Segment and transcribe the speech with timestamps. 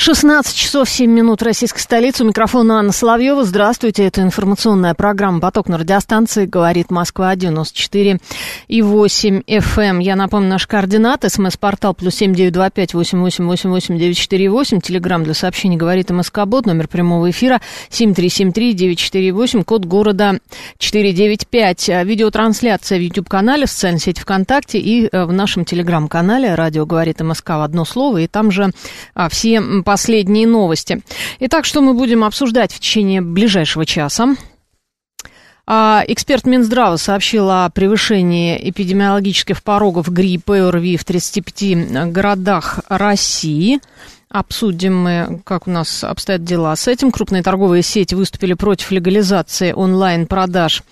[0.00, 2.24] 16 часов 7 минут российской столицы.
[2.24, 3.44] У микрофона Анна Соловьева.
[3.44, 4.06] Здравствуйте.
[4.06, 8.18] Это информационная программа «Поток» на радиостанции «Говорит Москва» 94
[8.68, 9.80] и 8 FM.
[9.82, 9.98] Эм.
[9.98, 11.30] Я напомню, наш координат.
[11.30, 14.80] СМС-портал плюс семь девять два пять восемь восемь восемь восемь девять четыре восемь.
[14.80, 16.64] Телеграмм для сообщений «Говорит МСК-бот».
[16.64, 17.60] Номер прямого эфира
[17.90, 19.64] семь три семь три девять четыре восемь.
[19.64, 20.38] Код города
[20.78, 22.06] 495.
[22.06, 27.50] Видеотрансляция в YouTube-канале, в социальной сети ВКонтакте и э, в нашем Телеграм-канале «Радио говорит МСК»
[27.50, 28.22] в одно слово.
[28.22, 28.70] И там же
[29.12, 31.02] а, все последние новости.
[31.40, 34.36] Итак, что мы будем обсуждать в течение ближайшего часа?
[35.66, 43.80] А, эксперт Минздрава сообщил о превышении эпидемиологических порогов гриппа и ОРВИ в 35 городах России.
[44.28, 47.10] Обсудим мы, как у нас обстоят дела с этим.
[47.10, 50.84] Крупные торговые сети выступили против легализации онлайн-продаж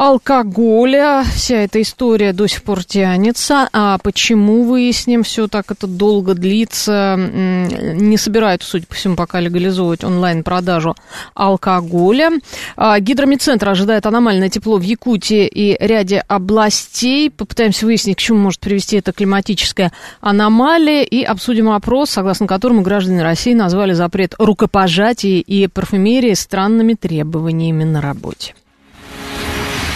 [0.00, 1.24] алкоголя.
[1.34, 3.68] Вся эта история до сих пор тянется.
[3.70, 7.16] А почему, выясним, все так это долго длится.
[7.18, 10.96] Не собирают, судя по всему, пока легализовывать онлайн-продажу
[11.34, 12.30] алкоголя.
[12.78, 17.30] А, Гидромедцентр ожидает аномальное тепло в Якутии и ряде областей.
[17.30, 21.04] Попытаемся выяснить, к чему может привести эта климатическая аномалия.
[21.04, 28.00] И обсудим опрос, согласно которому граждане России назвали запрет рукопожатия и парфюмерии странными требованиями на
[28.00, 28.54] работе.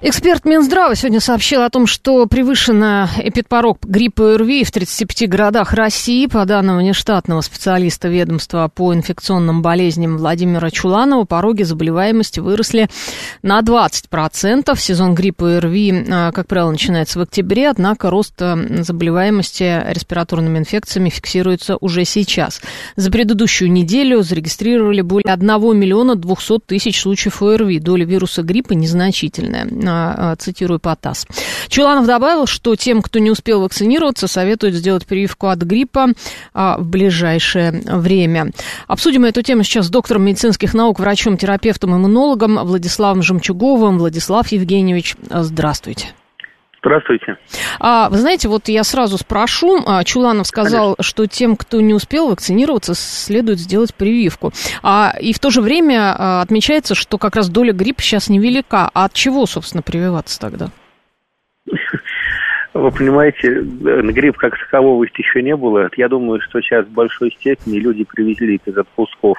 [0.00, 5.72] Эксперт Минздрава сегодня сообщил о том, что превышена эпидпорог гриппа и ОРВИ в 35 городах
[5.72, 6.26] России.
[6.26, 12.88] По данным внештатного специалиста ведомства по инфекционным болезням Владимира Чуланова, пороги заболеваемости выросли
[13.42, 14.78] на 20%.
[14.78, 20.58] Сезон гриппа и ОРВИ, а, как правило, начинается в октябре, однако рост а, заболеваемости респираторными
[20.58, 22.60] инфекциями фиксируется уже сейчас.
[22.94, 27.80] За предыдущую неделю зарегистрировали более 1 миллиона 200 тысяч случаев ОРВИ.
[27.80, 31.26] Доля вируса гриппа незначительная а, цитирую по ТАСС.
[31.68, 36.08] Чуланов добавил, что тем, кто не успел вакцинироваться, советуют сделать прививку от гриппа
[36.54, 38.52] а, в ближайшее время.
[38.86, 43.98] Обсудим эту тему сейчас с доктором медицинских наук, врачом, терапевтом, иммунологом Владиславом Жемчуговым.
[43.98, 46.14] Владислав Евгеньевич, здравствуйте.
[46.80, 47.36] Здравствуйте.
[47.80, 49.82] А, вы знаете, вот я сразу спрошу.
[49.84, 51.02] А, Чуланов сказал, Конечно.
[51.02, 54.52] что тем, кто не успел вакцинироваться, следует сделать прививку.
[54.82, 58.90] А, и в то же время а, отмечается, что как раз доля гриппа сейчас невелика.
[58.94, 60.68] А от чего, собственно, прививаться тогда?
[62.74, 65.88] Вы понимаете, на грипп как такового еще не было.
[65.96, 69.36] Я думаю, что сейчас в большой степени люди привезли из отпусков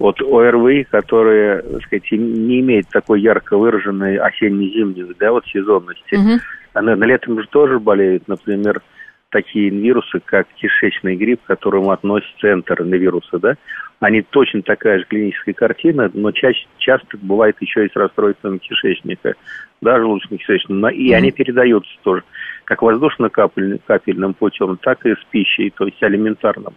[0.00, 6.14] вот ОРВИ, которые, так сказать, не имеют такой ярко выраженной осенне-зимней да, вот сезонности.
[6.14, 6.82] Угу.
[6.82, 8.80] На летом же тоже болеют, например,
[9.28, 13.56] такие вирусы, как кишечный грипп, к которому относится энтеровирусы, да,
[14.00, 19.34] они точно такая же клиническая картина, но чаще, часто бывает еще и с расстройством кишечника,
[19.82, 21.14] да, желудочно-кишечного, и mm-hmm.
[21.14, 22.24] они передаются тоже,
[22.64, 26.74] как воздушно-капельным путем, так и с пищей, то есть алиментарным,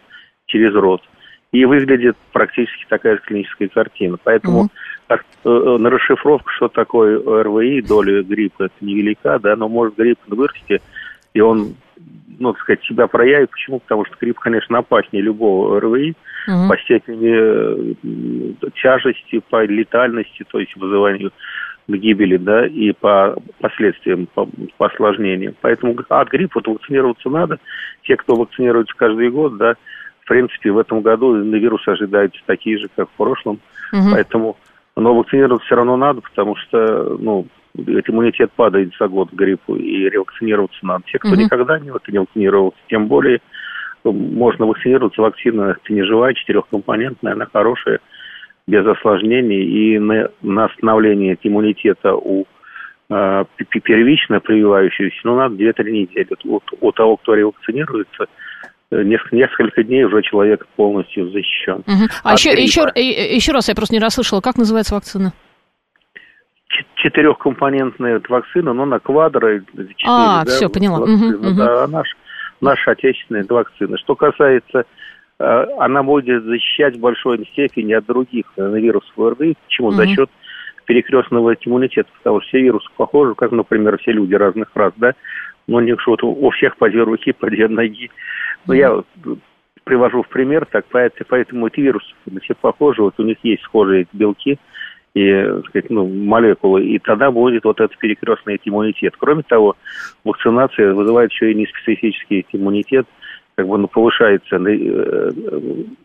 [0.47, 1.01] через рот.
[1.53, 4.17] И выглядит практически такая же клиническая картина.
[4.21, 4.69] Поэтому
[5.07, 5.77] mm-hmm.
[5.77, 10.81] на расшифровку, что такое РВИ, доля гриппа, это невелика, да, но может грипп вырасти,
[11.33, 11.75] и он
[12.39, 13.51] ну, так сказать, себя проявит.
[13.51, 13.79] Почему?
[13.79, 16.15] Потому что грипп, конечно, опаснее любого РВИ
[16.47, 16.67] угу.
[16.67, 17.95] по степени
[18.81, 21.31] тяжести, по летальности, то есть вызыванию
[21.87, 24.47] гибели, да, и по последствиям, по,
[24.77, 25.53] по осложнениям.
[25.61, 27.59] Поэтому от гриппа вот вакцинироваться надо.
[28.03, 29.75] Те, кто вакцинируется каждый год, да,
[30.23, 33.59] в принципе, в этом году на вирус ожидаются такие же, как в прошлом.
[33.91, 34.11] Угу.
[34.13, 34.57] Поэтому,
[34.95, 40.09] но вакцинироваться все равно надо, потому что, ну, иммунитет падает за год к гриппу, и
[40.09, 41.03] ревакцинироваться надо.
[41.07, 41.41] Те, кто угу.
[41.41, 43.41] никогда не, не вакцинировался, тем более
[44.05, 45.21] можно вакцинироваться.
[45.21, 47.99] Вакцина это не живая, четырехкомпонентная, она хорошая,
[48.67, 49.63] без осложнений.
[49.63, 52.45] И на, на остановление иммунитета у
[53.09, 53.45] э,
[53.83, 56.29] первично прививающегося, ну, надо 2-3 недели.
[56.45, 58.27] Вот у того, кто ревакцинируется,
[59.03, 61.83] несколько, несколько дней уже человек полностью защищен.
[61.87, 62.09] Угу.
[62.23, 65.33] А еще, еще, еще раз, я просто не расслышала, как называется вакцина?
[66.95, 69.59] четырехкомпонентная вакцина, но на квадро.
[69.59, 70.99] 4, а, да, все, поняла.
[70.99, 71.91] Вакцина, угу, да, угу.
[71.91, 72.07] наш,
[72.61, 73.97] наша отечественная вакцина.
[73.97, 74.85] Что касается,
[75.39, 79.89] э, она будет защищать в большой степени от других вирусов ОРВИ, почему?
[79.89, 79.95] Угу.
[79.95, 80.29] За счет
[80.85, 85.13] перекрестного иммунитета, потому что все вирусы похожи, как, например, все люди разных рас, да,
[85.67, 88.11] но у них что-то у всех по две руки, по две ноги,
[88.67, 89.03] Ну, я
[89.83, 94.57] привожу в пример, так поэтому эти вирусы все похожи, вот у них есть схожие белки
[95.13, 99.15] и, сказать, ну, молекулы, и тогда будет вот этот перекрестный иммунитет.
[99.17, 99.75] Кроме того,
[100.23, 103.05] вакцинация вызывает еще и неспецифический иммунитет,
[103.55, 105.31] как бы ну, повышается, э,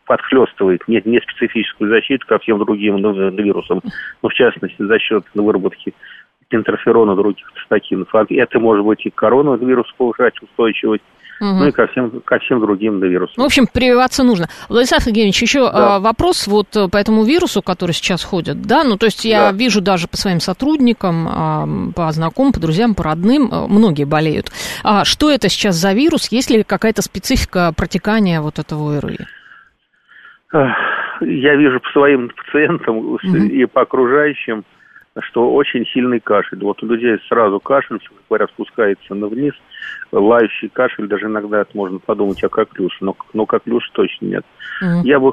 [0.04, 3.80] подхлестывает не, не специфическую защиту ко всем другим вирусам,
[4.22, 5.94] ну, в частности, за счет выработки
[6.50, 8.14] интерферона других цитокинов.
[8.14, 11.04] А это может быть и коронавирус повышать устойчивость,
[11.40, 11.50] Угу.
[11.50, 13.34] Ну и ко всем, ко всем другим вирусам.
[13.36, 14.48] Ну, в общем, прививаться нужно.
[14.68, 15.96] Владислав Евгеньевич, еще да.
[15.96, 19.50] а, вопрос вот э, по этому вирусу, который сейчас ходит, да, ну, то есть я
[19.50, 19.56] да.
[19.56, 24.50] вижу даже по своим сотрудникам, а, по знакомым, по друзьям, по родным, а, многие болеют.
[24.82, 26.28] А что это сейчас за вирус?
[26.32, 29.18] Есть ли какая-то специфика протекания вот этого ОРВИ?
[31.20, 33.36] Я вижу по своим пациентам угу.
[33.36, 34.64] и по окружающим,
[35.22, 36.62] что очень сильный кашель.
[36.62, 39.54] Вот у людей сразу кашель, как говорят, спускается на вниз,
[40.12, 44.44] лающий кашель, даже иногда это можно подумать о коклюше, но, но коклюш точно нет.
[44.82, 45.02] Mm-hmm.
[45.04, 45.32] Я бы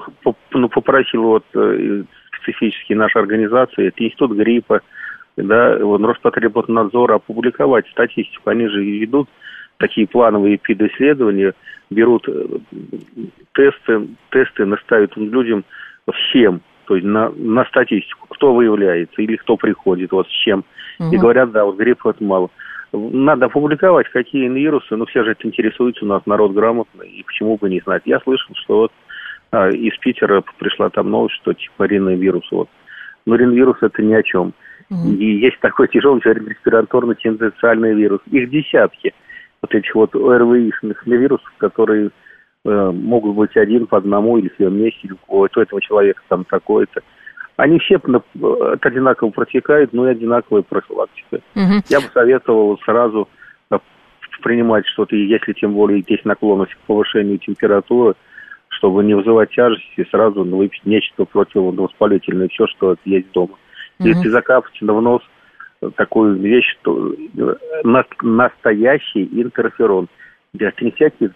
[0.51, 4.81] ну, попросил вот э, специфически нашей организации, это Институт гриппа,
[5.37, 8.49] да, вот Роспотребнадзора опубликовать статистику.
[8.49, 9.29] Они же ведут
[9.77, 11.53] такие плановые пидоисследования,
[11.89, 12.45] берут э,
[13.53, 15.65] тесты, тесты наставят людям
[16.13, 20.63] всем, то есть на, на статистику, кто выявляется или кто приходит, вот с чем.
[20.99, 21.13] Угу.
[21.13, 22.49] И говорят, да, вот гриппа это мало.
[22.91, 27.57] Надо опубликовать, какие вирусы, ну все же это интересуется у нас, народ грамотный, и почему
[27.57, 28.03] бы не знать.
[28.05, 28.91] Я слышал, что вот
[29.51, 32.69] а, из Питера пришла там новость, что типа риновирус, вот.
[33.25, 34.53] Но риновирус это ни о чем.
[34.89, 35.11] Угу.
[35.19, 38.21] И есть такой тяжелый респираторный синтециальный вирус.
[38.31, 39.13] Их десятки
[39.61, 42.11] вот этих вот ОРВИшных вирусов, которые
[42.65, 47.01] могут быть один по одному или все вместе, или у этого человека там такое-то.
[47.57, 48.01] Они все
[48.81, 51.37] одинаково протекают, но и одинаковая профилактика.
[51.55, 51.83] Угу.
[51.87, 53.29] Я бы советовал сразу
[53.71, 53.77] э,
[54.41, 58.15] принимать что-то, если тем более есть наклонность к повышению температуры,
[58.69, 63.53] чтобы не вызывать тяжести, сразу выпить нечто противовоспалительное, все, что есть дома.
[63.99, 64.07] Угу.
[64.09, 65.21] Если закапать в нос
[65.95, 70.07] такую вещь, то э, настоящий интерферон.
[70.57, 71.29] Это не всякие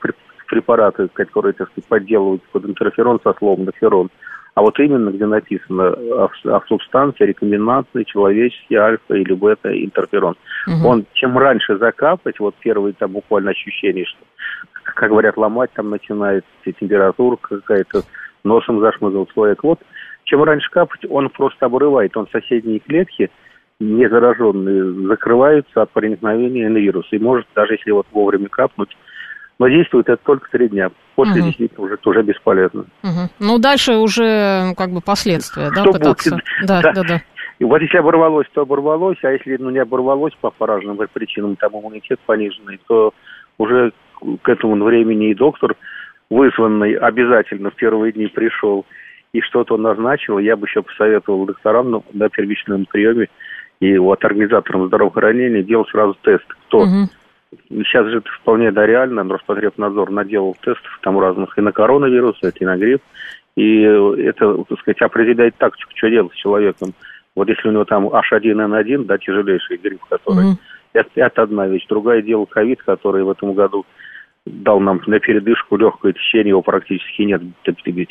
[0.49, 4.09] препараты, которые, так сказать, подделывают под интерферон со словом доферон,
[4.55, 10.35] а вот именно где написано о, субстанции, рекомендации человеческие альфа или бета интерферон.
[10.67, 10.87] Угу.
[10.87, 14.17] Он чем раньше закапать, вот первые там буквально ощущения, что,
[14.83, 18.01] как говорят, ломать там начинается температура какая-то,
[18.43, 19.63] носом зашмыгал человек.
[19.63, 19.79] Вот
[20.25, 23.29] чем раньше капать, он просто обрывает, он соседние клетки,
[23.79, 27.07] не зараженные, закрываются от проникновения на вирус.
[27.11, 28.95] И может, даже если вот вовремя капнуть,
[29.59, 30.89] но действует это только три дня.
[31.15, 31.47] После угу.
[31.47, 32.85] действительно уже, уже бесполезно.
[33.03, 33.29] Угу.
[33.39, 36.31] Ну, дальше уже как бы последствия, да, Что пытаться.
[36.31, 36.43] Будет?
[36.65, 37.21] Да, да, да, да.
[37.59, 41.57] И вот если оборвалось, то оборвалось, а если ну, не оборвалось по, по разным причинам,
[41.57, 43.13] там иммунитет пониженный, то
[43.57, 43.91] уже
[44.41, 45.75] к этому времени и доктор,
[46.29, 48.85] вызванный, обязательно в первые дни пришел
[49.33, 53.27] и что-то назначил, я бы еще посоветовал докторам на, на первичном приеме
[53.81, 57.09] и вот организаторам здравоохранения делать сразу тест, кто угу
[57.69, 59.23] Сейчас же это вполне да, реально.
[59.23, 63.01] Роспотребнадзор наделал тестов там разных и на коронавирус, и на грипп.
[63.55, 66.93] И это, так сказать, определяет тактику, что делать с человеком.
[67.35, 70.51] Вот если у него там H1N1, да, тяжелейший грипп, который...
[70.51, 70.57] Mm-hmm.
[70.93, 71.85] Это, это одна вещь.
[71.87, 73.85] Другое дело ковид, который в этом году
[74.45, 78.07] дал нам на передышку легкое течение, его практически нет, такие,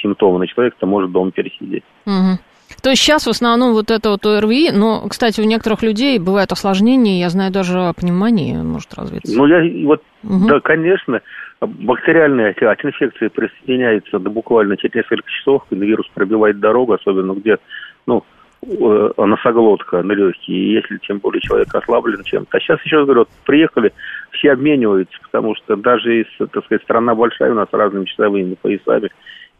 [0.00, 1.84] симптомы на человека, может дома пересидеть.
[2.06, 2.38] Угу.
[2.82, 6.52] То есть сейчас в основном вот это вот ОРВИ, но, кстати, у некоторых людей бывают
[6.52, 9.36] осложнения, я знаю, даже пневмония может развиться.
[9.36, 10.48] Ну, я вот, угу.
[10.48, 11.20] да, конечно,
[11.60, 17.58] бактериальные от инфекции присоединяется до буквально через несколько часов, когда вирус пробивает дорогу, особенно где,
[18.06, 18.24] ну,
[18.62, 22.56] э, носоглотка на легкие, и если тем более человек ослаблен чем-то.
[22.56, 23.92] А сейчас еще говорю, вот приехали,
[24.32, 29.10] все обмениваются, потому что даже если, так сказать, страна большая, у нас разными часовыми поясами,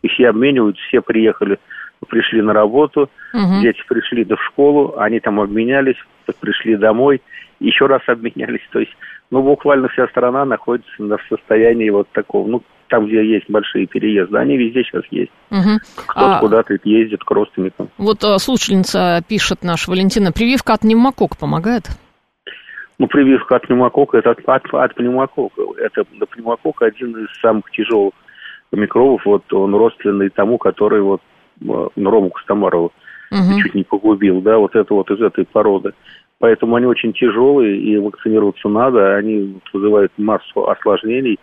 [0.03, 1.59] и все обмениваются, все приехали
[2.09, 3.61] пришли на работу, угу.
[3.62, 5.97] дети пришли в школу, они там обменялись,
[6.41, 7.23] пришли домой,
[7.61, 8.67] еще раз обменялись.
[8.71, 8.93] То есть,
[9.31, 14.38] ну, буквально вся страна находится в состоянии вот такого, ну, там, где есть большие переезды,
[14.38, 15.33] они везде сейчас есть.
[15.50, 15.81] Угу.
[16.07, 16.41] Кто-то а...
[16.41, 17.88] куда-то ездит к родственникам.
[17.99, 21.88] Вот а, слушательница пишет наша Валентина, прививка от пневмокока помогает?
[22.99, 25.62] Ну, прививка от пневмокока, это от, от, от пневмокока.
[25.79, 28.15] Это пневмокок один из самых тяжелых
[28.73, 31.21] микробов, вот он родственный тому, который вот
[31.65, 32.93] Рому Костомарову
[33.31, 33.61] угу.
[33.63, 35.93] чуть не погубил, да, вот это вот из этой породы.
[36.39, 41.39] Поэтому они очень тяжелые, и вакцинироваться надо, они вызывают массу осложнений,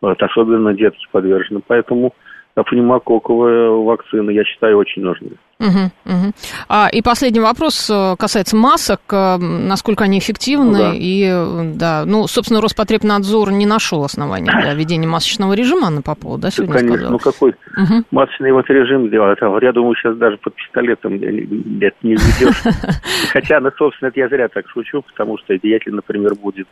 [0.00, 1.60] вот, особенно детки подвержены.
[1.66, 2.14] Поэтому
[2.62, 5.30] пневмококковая вакцина, я считаю, очень нужны.
[5.60, 6.32] Угу, угу.
[6.68, 10.66] А, и последний вопрос э, касается масок, э, насколько они эффективны.
[10.66, 10.92] Ну, да.
[10.94, 16.50] И, да, ну, собственно, Роспотребнадзор не нашел оснований для введения масочного режима, Анна Попова, да,
[16.50, 17.12] сегодня Конечно, сказала?
[17.12, 18.04] ну какой угу.
[18.12, 19.38] масочный вот режим делать?
[19.62, 22.62] Я думаю, сейчас даже под пистолетом это не введешь.
[23.32, 26.68] Хотя, ну, собственно, это я зря так шучу, потому что если, например, будет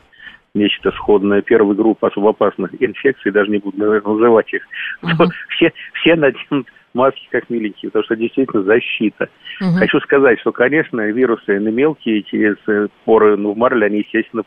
[0.56, 4.62] нечто сходное первой группы особо опасных инфекций, даже не буду, наверное, называть их,
[5.02, 5.28] uh-huh.
[5.50, 9.28] все, все наденут маски как миленькие, потому что действительно защита.
[9.62, 9.78] Uh-huh.
[9.78, 14.44] Хочу сказать, что, конечно, вирусы на мелкие через э, поры ну, в марле, они, естественно,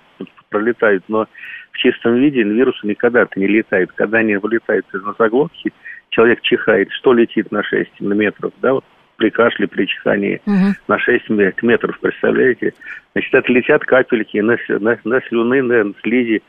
[0.50, 1.28] пролетают, но
[1.72, 3.92] в чистом виде вирусы никогда-то не летают.
[3.94, 5.72] Когда они вылетают из носоглотки,
[6.10, 8.86] человек чихает, что летит на 6 метров, да, вот
[9.20, 10.74] при кашле, при чихании угу.
[10.88, 11.30] на 6
[11.62, 12.74] метров, представляете?
[13.14, 16.42] Значит, это летят капельки на, на, на слюны, на слизи,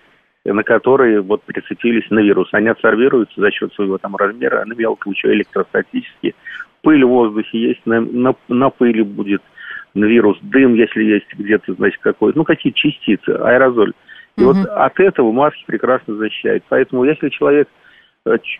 [0.44, 2.48] на которые вот прицепились на вирус.
[2.52, 6.34] Они абсорбируются за счет своего там размера, на мелко, еще электростатически.
[6.82, 9.42] Пыль в воздухе есть, на, на, на пыли будет
[9.92, 13.92] на вирус, дым, если есть где-то, значит, какой-то, ну, какие частицы, аэрозоль.
[14.38, 14.52] И угу.
[14.52, 16.62] вот от этого маски прекрасно защищают.
[16.68, 17.68] Поэтому, если человек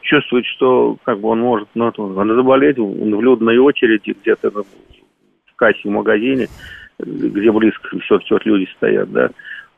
[0.03, 5.81] чувствует, что как бы он может ну, он заболеть в людной очереди где-то в кассе
[5.85, 6.49] в магазине,
[6.99, 9.31] где близко все-таки вот люди стоят, да,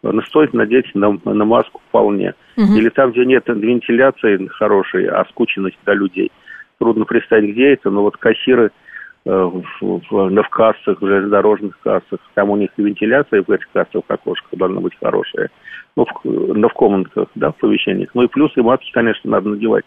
[0.02, 2.34] но стоит надеть на, на маску вполне.
[2.56, 2.74] Угу.
[2.74, 6.30] Или там, где нет вентиляции хорошей, а скученность для людей.
[6.78, 8.70] Трудно представить, где это, но вот кассиры
[9.24, 13.68] э, в, в, в кассах, в железнодорожных кассах, там у них и вентиляция в этих
[13.72, 15.50] кассах в окошках должна быть хорошая
[15.96, 18.10] ну, в, но в комнатах, да, в помещениях.
[18.14, 19.84] Ну и плюс и маски, конечно, надо надевать.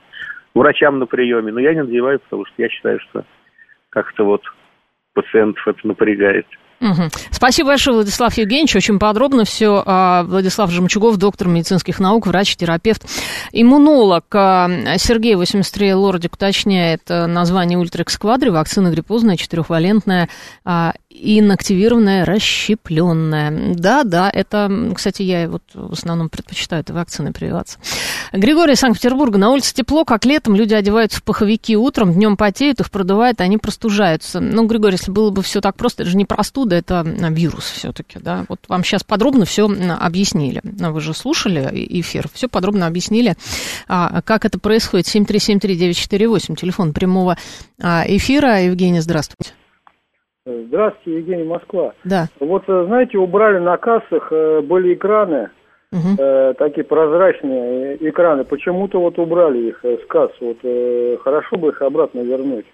[0.53, 3.25] Врачам на приеме, но я не надеваю, потому что я считаю, что
[3.89, 4.41] как-то вот
[5.13, 6.45] пациентов это напрягает.
[6.81, 7.09] Угу.
[7.31, 8.75] Спасибо большое, Владислав Евгеньевич.
[8.75, 9.81] Очень подробно все.
[9.85, 13.03] А, Владислав Жемчугов, доктор медицинских наук, врач, терапевт,
[13.51, 14.25] иммунолог.
[14.33, 20.29] А, Сергей 83 Лордик уточняет э, название Ультрекс Квадри, вакцина гриппозная, четырехвалентная,
[20.65, 23.73] а, инактивированная, расщепленная.
[23.75, 27.79] Да, да, это, кстати, я вот в основном предпочитаю этой вакциной прививаться.
[28.31, 29.37] Григорий Санкт-Петербурга.
[29.37, 30.55] На улице тепло, как летом.
[30.55, 34.39] Люди одеваются в пуховики утром, днем потеют, их продувает, они простужаются.
[34.39, 38.19] Ну, Григорий, если было бы все так просто, это же не простуда, это вирус все-таки,
[38.19, 38.45] да.
[38.49, 39.67] Вот вам сейчас подробно все
[39.99, 40.61] объяснили.
[40.63, 41.69] Вы же слушали
[41.99, 43.35] эфир, все подробно объяснили,
[43.87, 45.07] а, как это происходит.
[45.07, 47.37] 7373948, телефон прямого
[47.81, 48.61] а, эфира.
[48.61, 49.53] Евгений, здравствуйте.
[50.45, 51.93] Здравствуйте, Евгений Москва.
[52.03, 52.27] Да.
[52.39, 55.49] Вот, э, знаете, убрали на кассах, э, были экраны,
[55.91, 56.21] угу.
[56.21, 58.43] э, такие прозрачные экраны.
[58.43, 60.29] Почему-то вот убрали их с касс.
[60.39, 62.65] Вот э, хорошо бы их обратно вернуть.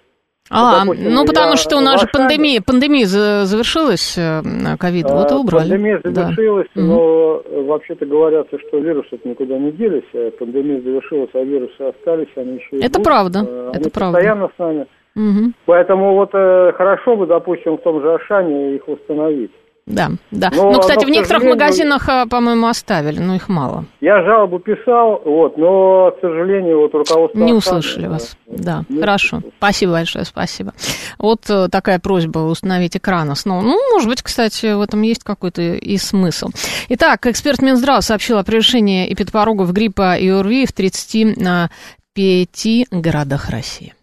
[0.50, 4.42] А, вот, допустим, ну потому что у нас же пандемия, пандемия завершилась, э,
[4.78, 5.70] ковид, вот и убрали.
[5.70, 6.82] Пандемия завершилась, да.
[6.82, 7.64] но угу.
[7.68, 10.04] вообще-то говорится, что вирусы никуда не делись,
[10.38, 14.18] пандемия завершилась, а вирусы остались, они еще Это идут, правда, они это правда.
[14.18, 14.86] постоянно с нами.
[15.14, 15.52] Угу.
[15.66, 19.52] Поэтому вот э, хорошо бы, допустим, в том же Ашане их установить.
[19.84, 20.50] Да, да.
[20.54, 23.84] Но, ну, кстати, но, в некоторых магазинах, э, по-моему, оставили, но их мало.
[24.00, 27.40] Я жалобу писал, вот, но, к сожалению, вот руководство...
[27.40, 28.84] Не услышали вас, да.
[28.88, 29.38] Не хорошо.
[29.38, 29.54] Услышали.
[29.58, 30.72] Спасибо большое, спасибо.
[31.18, 33.62] Вот э, такая просьба установить экраны снова.
[33.62, 36.50] Ну, может быть, кстати, в этом есть какой-то и смысл.
[36.90, 43.94] Итак, эксперт Минздрава сообщил о превышении эпидпорогов гриппа и ОРВИ в 35 городах России.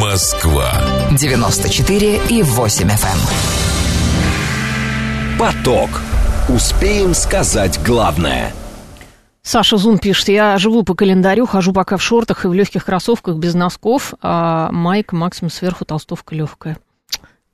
[0.00, 0.70] Москва
[1.10, 2.92] 94 и 8 FM.
[2.92, 2.98] Эм.
[5.38, 5.90] Поток.
[6.48, 8.52] Успеем сказать главное.
[9.42, 13.34] Саша Зун пишет, я живу по календарю, хожу пока в шортах и в легких кроссовках
[13.36, 16.78] без носков, а майка максимум сверху толстовка легкая.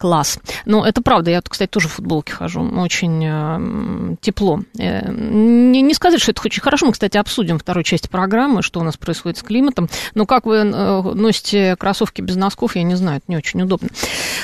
[0.00, 0.38] Класс.
[0.64, 1.30] Ну, это правда.
[1.30, 2.62] Я, кстати, тоже в футболке хожу.
[2.62, 4.61] Очень э, тепло.
[4.78, 6.87] Э, не, не сказать, что это очень хорошо.
[6.87, 9.90] Мы, кстати, обсудим второй части программы, что у нас происходит с климатом.
[10.14, 13.19] Но как вы э, носите кроссовки без носков, я не знаю.
[13.19, 13.90] Это не очень удобно.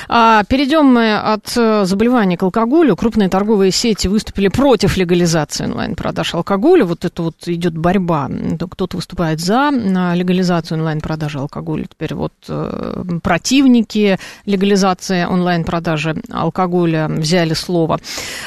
[0.08, 2.94] А, перейдем мы от э, заболевания к алкоголю.
[2.94, 6.84] Крупные торговые сети выступили против легализации онлайн-продаж алкоголя.
[6.84, 8.28] Вот это вот идет борьба.
[8.70, 11.86] Кто-то выступает за легализацию онлайн-продажи алкоголя.
[11.86, 18.00] Теперь вот э, противники легализации онлайн онлайн-продажи алкоголя взяли слово.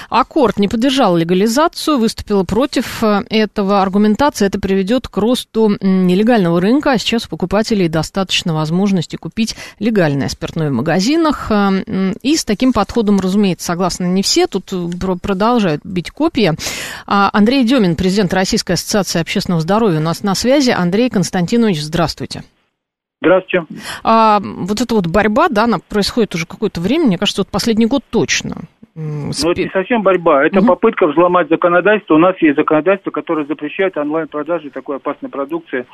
[0.10, 3.82] Аккорд не поддержал легализацию, выступила против э, этого.
[3.82, 10.28] Аргументация это приведет к росту нелегального рынка, а сейчас у покупателей достаточно возможности купить легальное
[10.28, 11.48] спиртное в магазинах.
[11.50, 16.54] Э, и с таким подходом, разумеется, согласны не все, тут э, продолжают бить копии.
[17.08, 20.72] А Андрей Демин, президент Российской ассоциации общественного здоровья, у нас на связи.
[20.72, 22.44] Андрей Константинович, здравствуйте.
[23.22, 23.66] Здравствуйте.
[24.04, 27.86] А, вот эта вот борьба, да, она происходит уже какое-то время, мне кажется, вот последний
[27.86, 28.56] год точно.
[28.96, 30.68] Но это не совсем борьба, это угу.
[30.68, 32.16] попытка взломать законодательство.
[32.16, 35.86] У нас есть законодательство, которое запрещает онлайн-продажи такой опасной продукции,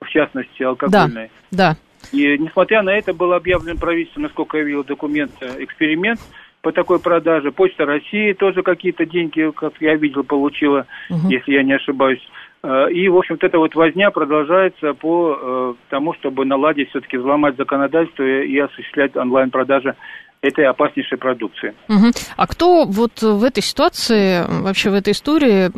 [0.00, 1.30] в частности, алкогольной.
[1.50, 1.76] Да, да.
[2.12, 6.20] И несмотря на это был объявлен правительством, насколько я видел документ, э, эксперимент
[6.62, 7.50] по такой продаже.
[7.50, 11.28] Почта России тоже какие-то деньги, как я видел, получила, угу.
[11.28, 12.22] если я не ошибаюсь.
[12.62, 17.56] Э, и, в общем-то, эта вот возня продолжается по э, тому, чтобы наладить, все-таки взломать
[17.56, 19.94] законодательство и осуществлять онлайн-продажи
[20.42, 21.74] этой опаснейшей продукции.
[21.88, 22.06] Угу.
[22.36, 25.70] А кто вот в этой ситуации, вообще в этой истории,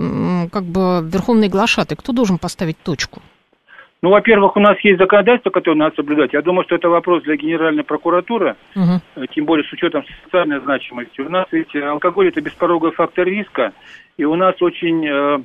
[0.48, 3.20] как бы верховный глашатый, кто должен поставить точку?
[4.00, 6.32] Ну, во-первых, у нас есть законодательство, которое надо соблюдать.
[6.32, 9.26] Я думаю, что это вопрос для Генеральной прокуратуры, угу.
[9.34, 11.20] тем более с учетом социальной значимости.
[11.20, 13.72] У нас ведь алкоголь– это беспороговый фактор риска,
[14.16, 15.44] и у нас очень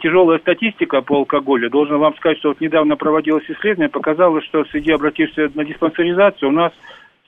[0.00, 1.70] тяжелая статистика по алкоголю.
[1.70, 6.52] Должен вам сказать, что вот недавно проводилось исследование, показало, что среди обратившихся на диспансеризацию у
[6.52, 6.72] нас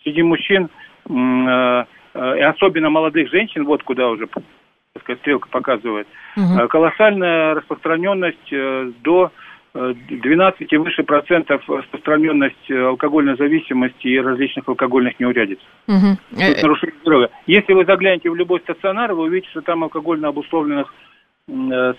[0.03, 0.69] среди мужчин,
[1.09, 4.29] э, э, и особенно молодых женщин, вот куда уже
[5.01, 6.69] сказать, стрелка показывает, угу.
[6.69, 8.53] колоссальная распространенность
[9.03, 9.31] до
[9.73, 15.61] 12 и выше процентов распространенность алкогольной зависимости и различных алкогольных неурядиц.
[15.87, 16.19] Угу.
[16.33, 17.31] нарушение здоровья.
[17.47, 21.10] Если вы заглянете в любой стационар, вы увидите, что там алкогольно обусловленных э,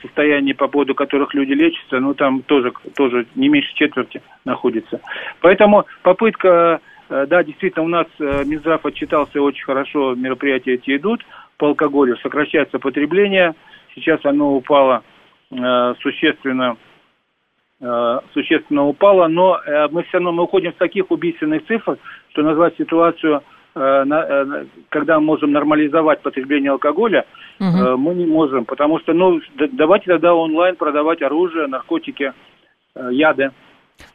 [0.02, 5.02] состояний, по поводу которых люди лечатся, ну, там тоже, тоже не меньше четверти находится.
[5.42, 6.80] Поэтому попытка,
[7.10, 11.26] э, да, действительно, у нас э, Минздрав отчитался очень хорошо, мероприятия эти идут
[11.58, 13.54] по алкоголю, сокращается потребление,
[13.96, 15.04] сейчас оно упало
[16.00, 16.78] существенно
[17.84, 21.98] Э, существенно упала, но э, мы все равно мы уходим с таких убийственных цифр,
[22.30, 23.42] что назвать ситуацию, э,
[23.74, 27.26] когда мы можем нормализовать потребление алкоголя,
[27.60, 27.98] угу.
[27.98, 29.40] мы не можем, потому что, ну,
[29.72, 32.34] давайте тогда онлайн продавать оружие, наркотики,
[32.96, 33.52] яды.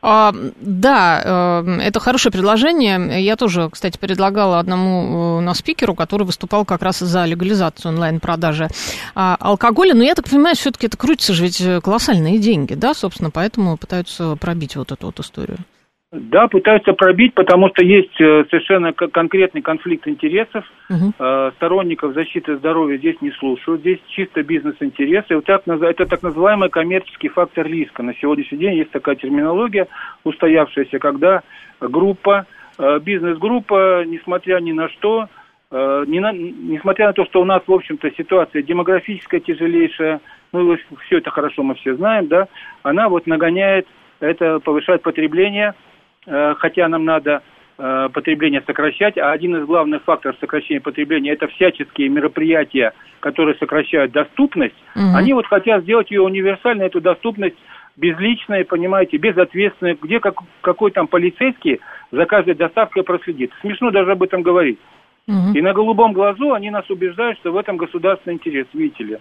[0.03, 3.23] А, да, э, это хорошее предложение.
[3.23, 8.69] Я тоже, кстати, предлагала одному э, на спикеру, который выступал как раз за легализацию онлайн-продажи
[9.15, 9.95] а, алкоголя.
[9.95, 14.37] Но я так понимаю, все-таки это крутится же ведь колоссальные деньги, да, собственно, поэтому пытаются
[14.37, 15.59] пробить вот эту вот историю.
[16.13, 20.65] Да, пытаются пробить, потому что есть э, совершенно конкретный конфликт интересов.
[20.89, 21.15] Угу.
[21.57, 23.81] Сторонников защиты здоровья здесь не слушают.
[23.81, 25.35] Здесь чисто бизнес-интересы.
[25.35, 28.05] Вот так, это так называемый коммерческий фактор риска.
[28.05, 29.89] На сегодняшний день есть такая терминология
[30.23, 31.43] устоявшаяся, когда
[31.81, 32.47] группа,
[32.79, 35.29] э, бизнес-группа, несмотря ни на что,
[35.73, 40.21] не на, несмотря на то, что у нас, в общем-то, ситуация демографическая тяжелейшая,
[40.53, 40.77] ну,
[41.07, 42.47] все это хорошо мы все знаем, да,
[42.85, 43.89] она вот нагоняет,
[44.21, 45.75] это повышает потребление–
[46.59, 47.43] хотя нам надо
[47.79, 54.13] э, потребление сокращать, а один из главных факторов сокращения потребления это всяческие мероприятия, которые сокращают
[54.13, 55.17] доступность, угу.
[55.17, 57.57] они вот хотят сделать ее универсальной, эту доступность
[57.97, 61.81] безличной, понимаете, безответственной, где как, какой там полицейский
[62.13, 63.53] за каждой доставкой проследит.
[63.61, 64.79] Смешно даже об этом говорить.
[65.27, 65.55] Угу.
[65.55, 69.19] И на голубом глазу они нас убеждают, что в этом государственный интерес, видите ли.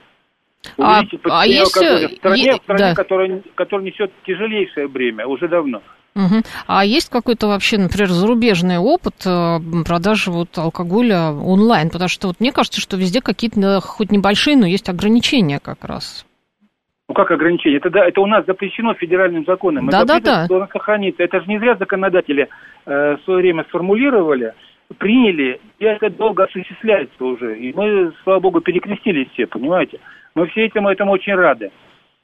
[0.77, 1.63] А, а есть...
[1.63, 2.95] В стране, в стране да.
[2.95, 5.81] которая, которая несет тяжелейшее бремя уже давно.
[6.15, 6.43] Угу.
[6.67, 11.89] А есть какой-то вообще, например, зарубежный опыт э, продажи вот алкоголя онлайн?
[11.89, 16.25] Потому что вот мне кажется, что везде какие-то, хоть небольшие, но есть ограничения как раз.
[17.07, 17.77] Ну как ограничения?
[17.77, 19.87] Это, да, это у нас запрещено федеральным законом.
[19.87, 20.47] Да, да, да.
[20.47, 21.21] Должно сохраниться.
[21.21, 22.47] Это же не зря законодатели
[22.85, 24.53] э, в свое время сформулировали,
[24.97, 27.59] приняли, и это долго осуществляется уже.
[27.59, 29.99] И мы, слава богу, перекрестились все, понимаете?
[30.33, 31.71] Мы все этим, этому очень рады.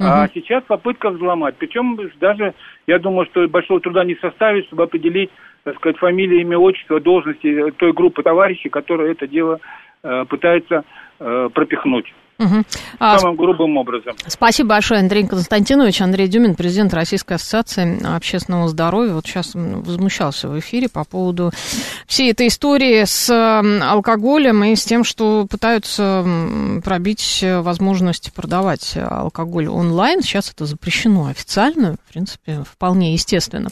[0.03, 1.55] А сейчас попытка взломать.
[1.57, 2.53] Причем даже,
[2.87, 5.29] я думаю, что большого труда не составит, чтобы определить,
[5.63, 9.59] так сказать, фамилию, имя, отчество, должности той группы товарищей, которые это дело
[10.03, 10.83] э, пытаются
[11.19, 12.11] э, пропихнуть.
[12.41, 12.63] Угу.
[12.99, 14.15] Самым грубым образом.
[14.25, 16.01] Спасибо большое, Андрей Константинович.
[16.01, 19.13] Андрей Дюмин, президент Российской ассоциации общественного здоровья.
[19.13, 21.51] Вот сейчас возмущался в эфире по поводу
[22.07, 23.29] всей этой истории с
[23.83, 26.25] алкоголем и с тем, что пытаются
[26.83, 30.23] пробить возможность продавать алкоголь онлайн.
[30.23, 33.69] Сейчас это запрещено официально, в принципе, вполне естественно.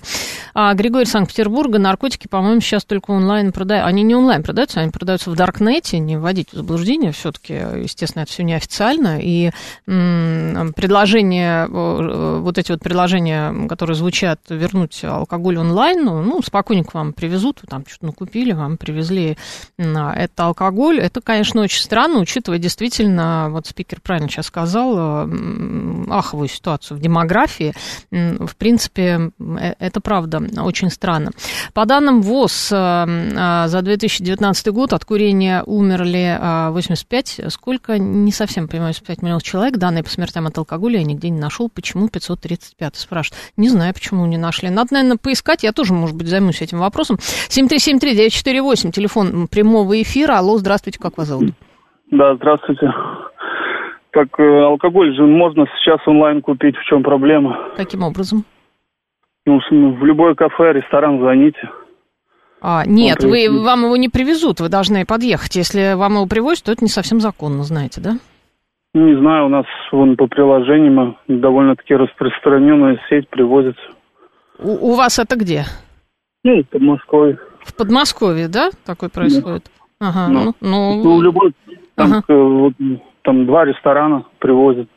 [0.53, 3.88] А Григорий Санкт-Петербурга, наркотики, по-моему, сейчас только онлайн продают.
[3.88, 7.12] Они не онлайн продаются, они продаются в Даркнете, не вводить в заблуждение.
[7.12, 9.51] Все-таки, естественно, это все не официально, и
[9.85, 17.13] предложение, э, вот эти вот предложения, которые звучат, вернуть алкоголь онлайн, ну, ну спокойненько вам
[17.13, 19.37] привезут, там что-то накупили, вам привезли
[19.77, 25.27] это алкоголь, это, конечно, очень странно, учитывая действительно, вот спикер правильно сейчас сказал,
[26.09, 27.73] аховую ситуацию в демографии,
[28.11, 31.31] в принципе, э, это правда очень странно.
[31.73, 36.37] По данным ВОЗ, э, за 2019 год от курения умерли
[36.71, 41.05] 85, сколько, не совсем совсем понимаю, 5 миллионов человек, данные по смертям от алкоголя я
[41.05, 41.69] нигде не нашел.
[41.69, 42.95] Почему 535?
[42.95, 43.39] Спрашивают.
[43.57, 44.69] Не знаю, почему не нашли.
[44.69, 45.63] Надо, наверное, поискать.
[45.63, 47.17] Я тоже, может быть, займусь этим вопросом.
[47.17, 50.39] 7373-948, телефон прямого эфира.
[50.39, 51.51] Алло, здравствуйте, как вас зовут?
[52.09, 52.91] Да, здравствуйте.
[54.12, 57.55] Так, э, алкоголь же можно сейчас онлайн купить, в чем проблема?
[57.77, 58.43] Каким образом?
[59.45, 61.69] Ну, в любой кафе, ресторан звоните.
[62.62, 65.55] А, нет, вы, вам его не привезут, вы должны подъехать.
[65.55, 68.17] Если вам его привозят, то это не совсем законно, знаете, да?
[68.93, 73.82] Не знаю, у нас вон по приложениям довольно-таки распространенная сеть привозится.
[74.58, 75.65] У, у вас это где?
[76.43, 77.38] Ну, в Подмосковье.
[77.63, 79.69] В Подмосковье, да, такое происходит?
[79.99, 80.10] Да.
[80.10, 81.54] Ага, ну, ну, ну любой,
[81.95, 82.23] там, ага.
[82.34, 82.73] вот,
[83.23, 84.88] там два ресторана привозят.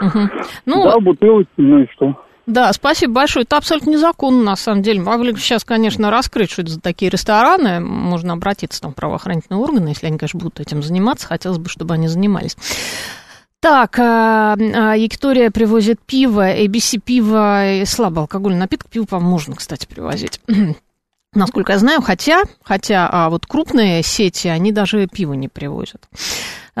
[0.00, 0.18] Угу.
[0.66, 2.16] Ну, да, бутылочки, ну и что?
[2.48, 3.44] Да, спасибо большое.
[3.44, 5.02] Это абсолютно незаконно, на самом деле.
[5.02, 7.78] Могли бы сейчас, конечно, раскрыть, что это за такие рестораны.
[7.78, 11.28] Можно обратиться там в правоохранительные органы, если они, конечно, будут этим заниматься.
[11.28, 12.56] Хотелось бы, чтобы они занимались.
[13.60, 18.88] Так, а, а, Якитория привозит пиво, ABC пиво и слабый алкогольный напиток.
[18.88, 20.40] Пиво, по-моему, можно, кстати, привозить.
[21.34, 26.08] Насколько я знаю, хотя, хотя а вот крупные сети, они даже пиво не привозят.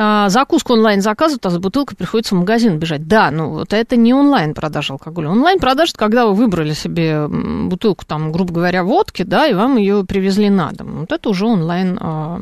[0.00, 3.08] А, закуску онлайн заказывают, а за бутылкой приходится в магазин бежать.
[3.08, 5.30] Да, ну вот это не онлайн продажа алкоголя.
[5.30, 10.04] Онлайн продажа, когда вы выбрали себе бутылку, там, грубо говоря, водки, да, и вам ее
[10.06, 11.00] привезли на дом.
[11.00, 11.98] Вот это уже онлайн.
[12.00, 12.40] А,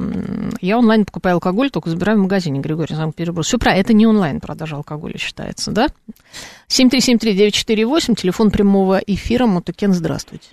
[0.61, 3.47] я онлайн покупаю алкоголь, только забираю в магазине, Григорий Санкт-Петербург.
[3.47, 5.87] Все правильно, это не онлайн продажа алкоголя считается, да?
[6.69, 10.51] 7373948, телефон прямого эфира, Мотокен, здравствуйте.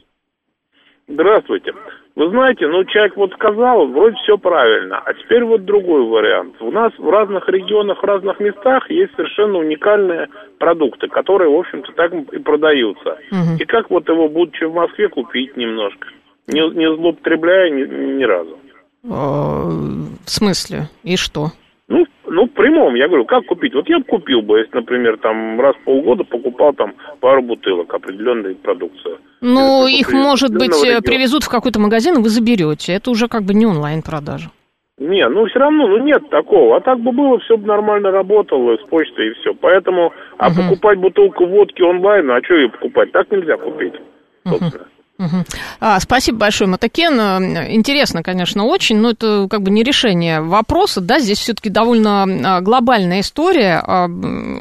[1.10, 1.72] Здравствуйте.
[2.16, 6.56] Вы знаете, ну человек вот сказал, вроде все правильно, а теперь вот другой вариант.
[6.60, 10.28] У нас в разных регионах, в разных местах есть совершенно уникальные
[10.60, 13.18] продукты, которые, в общем-то, так и продаются.
[13.32, 13.58] Угу.
[13.60, 16.08] И как вот его, будучи в Москве, купить немножко,
[16.48, 17.84] не, не злоупотребляя ни,
[18.20, 18.60] ни разу.
[19.10, 19.66] А,
[20.24, 20.90] в смысле?
[21.04, 21.48] И что?
[21.88, 23.76] Ну, ну, в прямом, я говорю, как купить?
[23.76, 27.94] Вот я бы купил бы, если, например, там раз в полгода покупал там пару бутылок
[27.94, 29.18] определенной продукции.
[29.42, 31.02] Ну, их, может быть, региона.
[31.02, 32.94] привезут в какой-то магазин, и вы заберете.
[32.94, 34.50] Это уже как бы не онлайн-продажа.
[34.98, 36.78] Не, ну все равно, ну нет такого.
[36.78, 39.54] А так бы было, все бы нормально работало с почтой и все.
[39.54, 40.56] Поэтому, а угу.
[40.58, 43.12] покупать бутылку водки онлайн, а что ее покупать?
[43.12, 43.94] Так нельзя купить,
[44.48, 44.84] собственно.
[44.84, 44.93] Угу.
[45.20, 45.46] Угу.
[45.80, 47.14] А, спасибо большое, Матакен.
[47.72, 52.62] Интересно, конечно, очень, но это как бы не решение вопроса, да, здесь все-таки довольно а,
[52.62, 54.06] глобальная история а,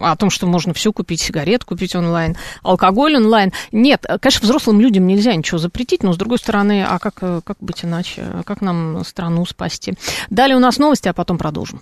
[0.03, 3.53] о том, что можно все купить, сигарет купить онлайн, алкоголь онлайн.
[3.73, 7.85] Нет, конечно, взрослым людям нельзя ничего запретить, но с другой стороны, а как, как быть
[7.85, 8.23] иначе?
[8.45, 9.95] Как нам страну спасти?
[10.29, 11.81] Далее у нас новости, а потом продолжим.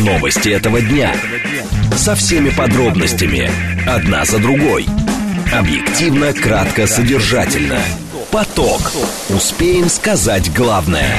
[0.00, 1.14] Новости этого дня.
[1.96, 3.50] Со всеми подробностями.
[3.88, 4.86] Одна за другой.
[5.52, 7.80] Объективно, кратко, содержательно.
[8.30, 8.80] Поток.
[9.30, 11.16] Успеем сказать главное.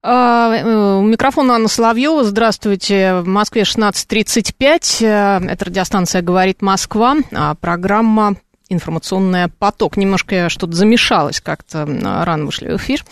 [0.00, 2.22] А, э, у микрофона Анна Соловьева.
[2.22, 3.16] Здравствуйте.
[3.16, 5.02] В Москве 16.35.
[5.02, 7.16] Э, это радиостанция «Говорит Москва».
[7.32, 8.36] А программа
[8.68, 9.96] информационный поток.
[9.96, 11.86] Немножко что-то замешалось как-то,
[12.24, 13.04] рано вышли в эфир.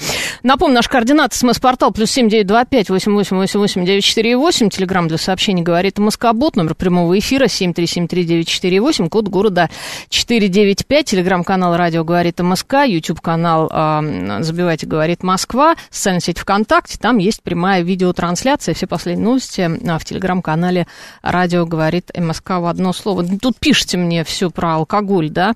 [0.43, 4.37] Напомню, наш координат, смс-портал, плюс семь девять два пять восемь восемь восемь восемь девять четыре
[4.37, 4.69] восемь.
[4.69, 9.09] Телеграмм для сообщений говорит Москобот, номер прямого эфира семь три семь три девять четыре восемь,
[9.09, 9.71] код города
[10.09, 11.07] четыре девять пять.
[11.07, 17.83] Телеграм-канал радио говорит МСК, YouTube-канал э, забивайте говорит Москва, социальная сеть ВКонтакте, там есть прямая
[17.83, 20.87] видеотрансляция, все последние новости а, в телеграм-канале
[21.23, 23.25] радио говорит МСК в одно слово.
[23.39, 25.55] Тут пишите мне все про алкоголь, да, да.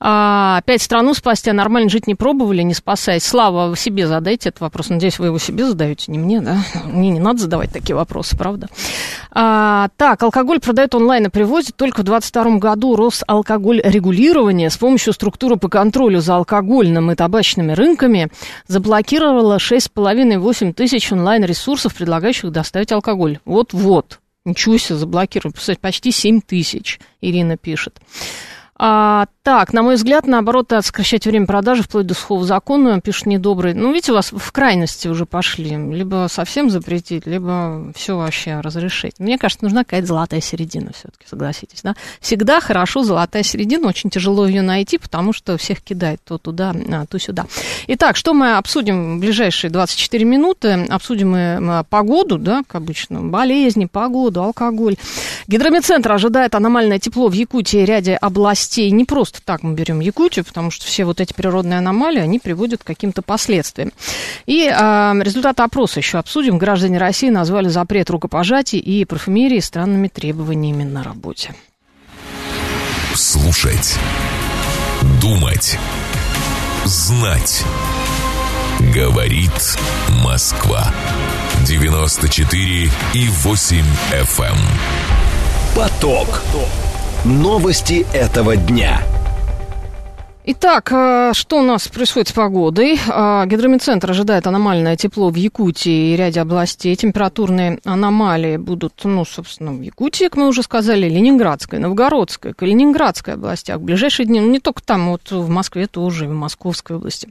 [0.00, 3.24] А, опять страну спасти, а нормально жить не пробовали, не спасаясь.
[3.24, 4.88] Слава, вы себе задайте этот вопрос.
[4.88, 6.58] Надеюсь, вы его себе задаете, не мне, да?
[6.84, 8.68] Мне не надо задавать такие вопросы, правда?
[9.30, 11.76] А, так, алкоголь продают онлайн и привозят.
[11.76, 17.72] Только в 2022 году Росалкоголь регулирование с помощью структуры по контролю за алкогольным и табачными
[17.72, 18.30] рынками
[18.66, 23.38] заблокировало 6,5-8 тысяч онлайн-ресурсов, предлагающих доставить алкоголь.
[23.44, 24.18] Вот-вот.
[24.46, 25.54] Ничего себе, заблокировали.
[25.80, 28.00] Почти 7 тысяч, Ирина пишет.
[28.82, 33.74] А, так, на мой взгляд, наоборот, сокращать время продажи вплоть до сухого закона, пишут недобрые.
[33.74, 35.76] Ну, видите, у вас в крайности уже пошли.
[35.76, 39.18] Либо совсем запретить, либо все вообще разрешить.
[39.18, 41.94] Мне кажется, нужна какая-то золотая середина все-таки, согласитесь, да?
[42.22, 47.04] Всегда хорошо золотая середина, очень тяжело ее найти, потому что всех кидает то туда, а,
[47.04, 47.44] то сюда.
[47.86, 50.86] Итак, что мы обсудим в ближайшие 24 минуты?
[50.88, 54.96] Обсудим мы погоду, да, как обычно, болезни, погоду, алкоголь.
[55.48, 58.90] Гидромедцентр ожидает аномальное тепло в Якутии и ряде областей областей.
[58.90, 62.82] Не просто так мы берем Якутию, потому что все вот эти природные аномалии, они приводят
[62.82, 63.92] к каким-то последствиям.
[64.46, 66.58] И э, результаты опроса еще обсудим.
[66.58, 71.54] Граждане России назвали запрет рукопожатий и парфюмерии странными требованиями на работе.
[73.14, 73.98] Слушать.
[75.20, 75.78] Думать.
[76.84, 77.64] Знать.
[78.94, 79.78] Говорит
[80.24, 80.92] Москва.
[81.66, 84.46] 94 и 8 FM.
[84.46, 84.56] Эм.
[85.74, 86.42] Поток.
[86.52, 86.89] Поток.
[87.24, 89.02] Новости этого дня.
[90.42, 92.94] Итак, э, что у нас происходит с погодой?
[92.94, 96.96] Э, гидрометцентр ожидает аномальное тепло в Якутии и ряде областей.
[96.96, 103.80] Температурные аномалии будут, ну, собственно, в Якутии, как мы уже сказали, Ленинградской, Новгородской, Калининградской областях.
[103.80, 107.28] В ближайшие дни, ну, не только там, вот в Москве тоже, в Московской области.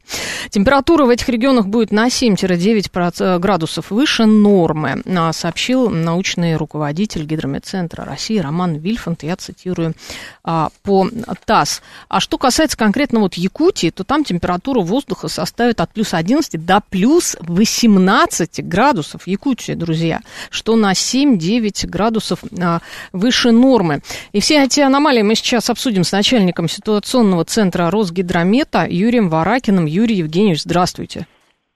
[0.51, 8.37] Температура в этих регионах будет на 7-9 градусов выше нормы, сообщил научный руководитель гидрометцентра России
[8.37, 9.23] Роман Вильфанд.
[9.23, 9.95] Я цитирую
[10.43, 11.09] а, по
[11.45, 11.81] ТАСС.
[12.07, 16.65] А что касается конкретно конкретно вот Якутии, то там температура воздуха составит от плюс 11
[16.65, 19.25] до плюс 18 градусов.
[19.25, 22.81] Якутия, друзья, что на 7-9 градусов а,
[23.13, 24.01] выше нормы.
[24.33, 29.85] И все эти аномалии мы сейчас обсудим с начальником ситуационного центра Росгидромета Юрием Варакиным.
[29.85, 31.25] Юрий Евгеньевич, здравствуйте.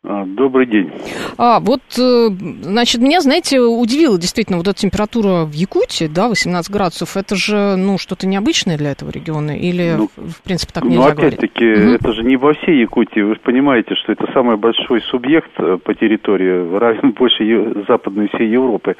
[0.05, 0.91] А, добрый день.
[1.37, 2.27] А, вот, э,
[2.61, 7.15] значит, меня, знаете, удивила действительно вот эта температура в Якутии, да, 18 градусов.
[7.15, 9.51] Это же, ну, что-то необычное для этого региона?
[9.51, 11.91] Или, ну, в принципе, так нельзя Ну, опять-таки, угу.
[11.91, 13.21] это же не во всей Якутии.
[13.21, 18.49] Вы же понимаете, что это самый большой субъект э, по территории, равен больше западной всей
[18.49, 18.97] Европы.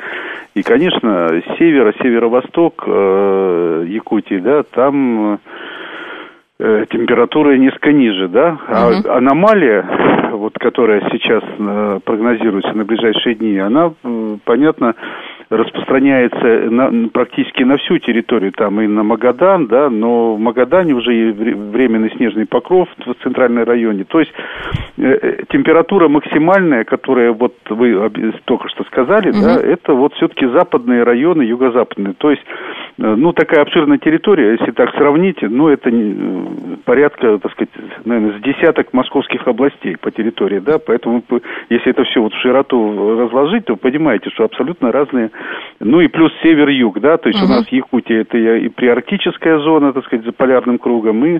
[0.55, 5.33] И, конечно, север, северо-восток э, Якутии, да, там...
[5.33, 5.37] Э,
[6.65, 8.57] Э, температура несколько ниже, да?
[8.69, 9.09] А угу.
[9.09, 9.85] аномалия,
[10.31, 13.91] вот которая сейчас э, прогнозируется на ближайшие дни, она,
[14.45, 14.95] понятно,
[15.49, 21.33] распространяется на, практически на всю территорию, там и на Магадан, да, но в Магадане уже
[21.33, 24.03] временный снежный покров в центральном районе.
[24.03, 24.31] То есть
[24.97, 28.11] э, э, температура максимальная, которая вот вы
[28.45, 29.39] только что сказали, угу.
[29.41, 32.13] да, это вот все-таки западные районы, юго-западные.
[32.17, 32.43] То есть,
[32.97, 37.69] э, ну, такая обширная территория, если так сравнить, ну, это не, э, порядка, так сказать,
[38.05, 41.23] наверное, с десяток московских областей по территории, да, поэтому
[41.69, 45.31] если это все вот в широту разложить, то понимаете, что абсолютно разные
[45.79, 47.45] ну и плюс север-юг, да, то есть uh-huh.
[47.45, 51.39] у нас Якутия это и приарктическая зона, так сказать, за полярным кругом, и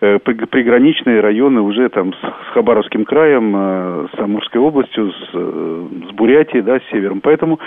[0.00, 5.86] э, приграничные районы уже там с, с Хабаровским краем, э, с Амурской областью, с, э,
[6.10, 7.20] с Бурятией, да, с севером.
[7.20, 7.58] Поэтому,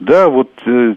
[0.00, 0.94] да, вот э,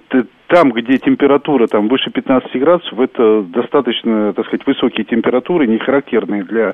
[0.49, 6.43] там, где температура там выше 15 градусов, это достаточно, так сказать, высокие температуры, не характерные
[6.43, 6.73] для,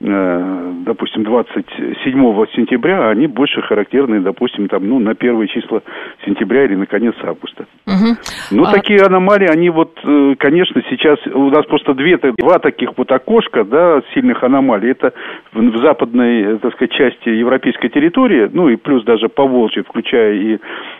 [0.00, 5.82] э, допустим, 27 сентября, а они больше характерны, допустим, там, ну, на первые числа
[6.24, 7.66] сентября или на конец августа.
[7.86, 8.56] Угу.
[8.56, 8.72] Ну, а...
[8.72, 13.64] такие аномалии, они вот, э, конечно, сейчас у нас просто две, два таких вот окошка,
[13.64, 14.92] да, сильных аномалий.
[14.92, 15.12] Это
[15.52, 20.58] в западной, так сказать, части европейской территории, ну, и плюс даже по Волжье, включая и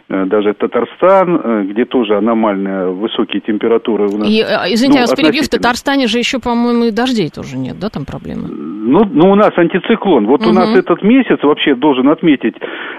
[0.08, 4.28] э, даже Татарстан, где тоже тоже аномальные высокие температуры у нас.
[4.28, 7.56] И, э, извините, ну, я вас перебью, в Татарстане же еще, по-моему, и дождей тоже
[7.56, 8.48] нет, да, там проблемы?
[8.48, 10.26] Ну, ну у нас антициклон.
[10.26, 10.50] Вот угу.
[10.50, 12.54] у нас этот месяц вообще должен отметить,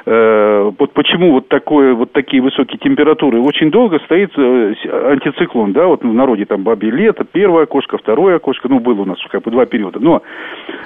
[0.05, 3.41] э, вот почему вот такое, вот такие высокие температуры.
[3.41, 4.73] Очень долго стоит э,
[5.11, 9.05] антициклон, да, вот в народе там бабье лето, первое окошко, второе окошко, ну, было у
[9.05, 9.99] нас как бы два периода.
[9.99, 10.21] Но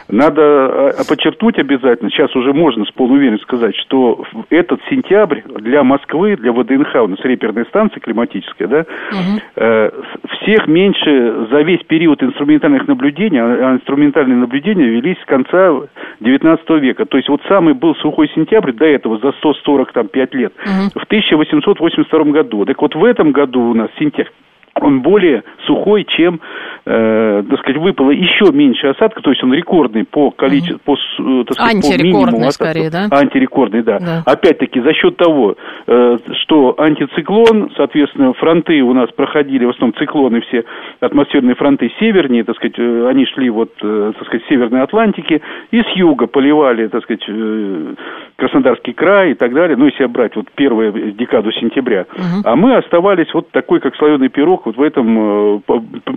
[0.08, 5.84] надо э, подчеркнуть обязательно, сейчас уже можно с полной уверенностью сказать, что этот сентябрь для
[5.84, 9.91] Москвы, для ВДНХ, у нас реперная станция климатическая, да, угу.
[10.41, 15.82] всех меньше за весь период инструментальных наблюдений, а, а инструментальные наблюдения велись с конца
[16.19, 17.06] 19 века.
[17.06, 20.99] То есть вот самый был сухой сентябрь до этого за 145 лет угу.
[20.99, 22.65] в 1882 году.
[22.65, 24.30] Так вот в этом году у нас сентябрь
[24.82, 26.40] он более сухой, чем,
[26.86, 31.44] э, так сказать, выпало еще меньше осадка, то есть он рекордный по количеству, по, э,
[31.46, 33.08] так сказать, по минимуму скорее, да?
[33.12, 34.00] Антирекордный, да.
[34.00, 34.24] да.
[34.26, 35.56] Опять-таки за счет того,
[35.88, 40.64] э, что антициклон, соответственно, фронты у нас проходили, в основном циклоны все,
[41.00, 45.42] атмосферные фронты севернее, так сказать, э, они шли вот, э, так сказать, с Северной Атлантики,
[45.72, 47.24] и с юга поливали, так сказать,
[48.38, 52.06] Краснодарский край и так далее, ну, если брать вот первую декаду сентября.
[52.14, 52.42] Угу.
[52.46, 55.60] А мы оставались вот такой, как слоеный пирог, вот в этом э,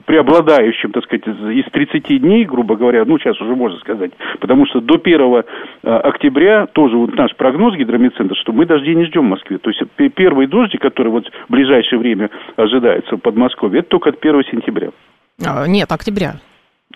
[0.04, 4.80] преобладающем, так сказать, из 30 дней, грубо говоря, ну, сейчас уже можно сказать, потому что
[4.80, 5.42] до 1 э,
[5.82, 9.58] октября тоже вот наш прогноз гидрометцентра, что мы дождей не ждем в Москве.
[9.58, 9.82] То есть
[10.14, 14.90] первые дожди, которые вот в ближайшее время ожидаются в Подмосковье, это только от 1 сентября.
[15.44, 16.36] А, нет, октября.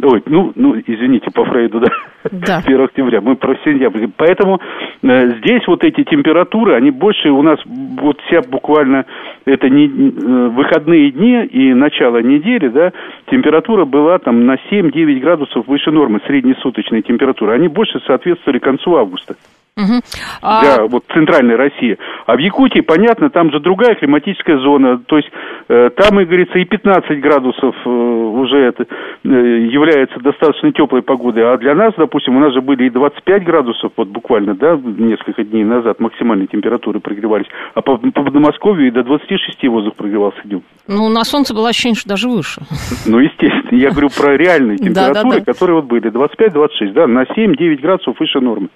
[0.03, 1.89] Ой, ну, ну, извините, по Фрейду, да,
[2.31, 2.59] да.
[2.65, 4.07] 1 октября, мы про сентябрь.
[4.17, 4.61] Поэтому
[5.03, 9.05] э, здесь вот эти температуры, они больше у нас, вот вся буквально,
[9.45, 12.93] это не, э, выходные дни и начало недели, да,
[13.31, 17.53] температура была там на 7-9 градусов выше нормы, среднесуточной температуры.
[17.53, 19.35] Они больше соответствовали концу августа.
[19.77, 20.01] Угу.
[20.43, 20.61] А...
[20.63, 21.97] Для вот центральной России.
[22.27, 24.99] А в Якутии, понятно, там же другая климатическая зона.
[25.07, 25.31] То есть
[25.69, 31.53] э, там, и говорится, и 15 градусов э, уже это э, является достаточно теплой погодой.
[31.53, 35.45] А для нас, допустим, у нас же были и 25 градусов, вот буквально, да, несколько
[35.45, 37.47] дней назад максимальные температуры прогревались.
[37.75, 40.63] А по, по Подмосковью и до 26 воздух прогревался днем.
[40.87, 42.63] Ну, на солнце было ощущение, что даже выше.
[43.07, 43.61] Ну, естественно.
[43.71, 48.69] Я говорю про реальные температуры, которые вот были 25-26, да, на 7-9 градусов выше нормы.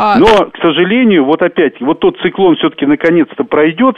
[0.00, 3.96] А Но, к сожалению, вот опять, вот тот циклон все-таки наконец-то пройдет,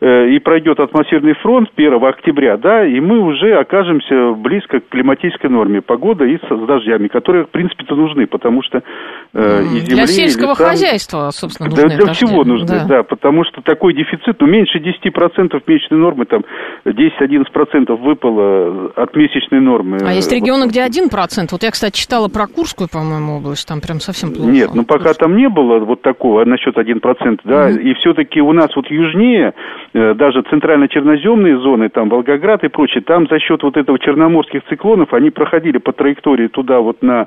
[0.00, 5.82] и пройдет атмосферный фронт 1 октября, да, и мы уже окажемся близко к климатической норме
[5.82, 8.82] погоды и с, дождями, которые, в принципе-то, нужны, потому что
[9.34, 12.86] э, и земли, Для сельского леса, хозяйства, собственно, нужны Для, для всего нужны, да.
[12.86, 16.44] да, потому что такой дефицит, ну, меньше 10% месячной нормы, там,
[16.86, 19.98] 10-11% выпало от месячной нормы.
[20.06, 21.48] А есть регионы, где 1%.
[21.52, 24.50] Вот я, кстати, читала про Курскую, по-моему, область, там прям совсем плохо.
[24.50, 27.82] Нет, ну, пока там не было вот такого, насчет 1%, да, mm-hmm.
[27.82, 29.52] и все-таки у нас вот южнее
[29.89, 35.12] Э, даже центрально-черноземные зоны, там Волгоград и прочее, там за счет вот этого черноморских циклонов
[35.12, 37.26] они проходили по траектории туда вот на,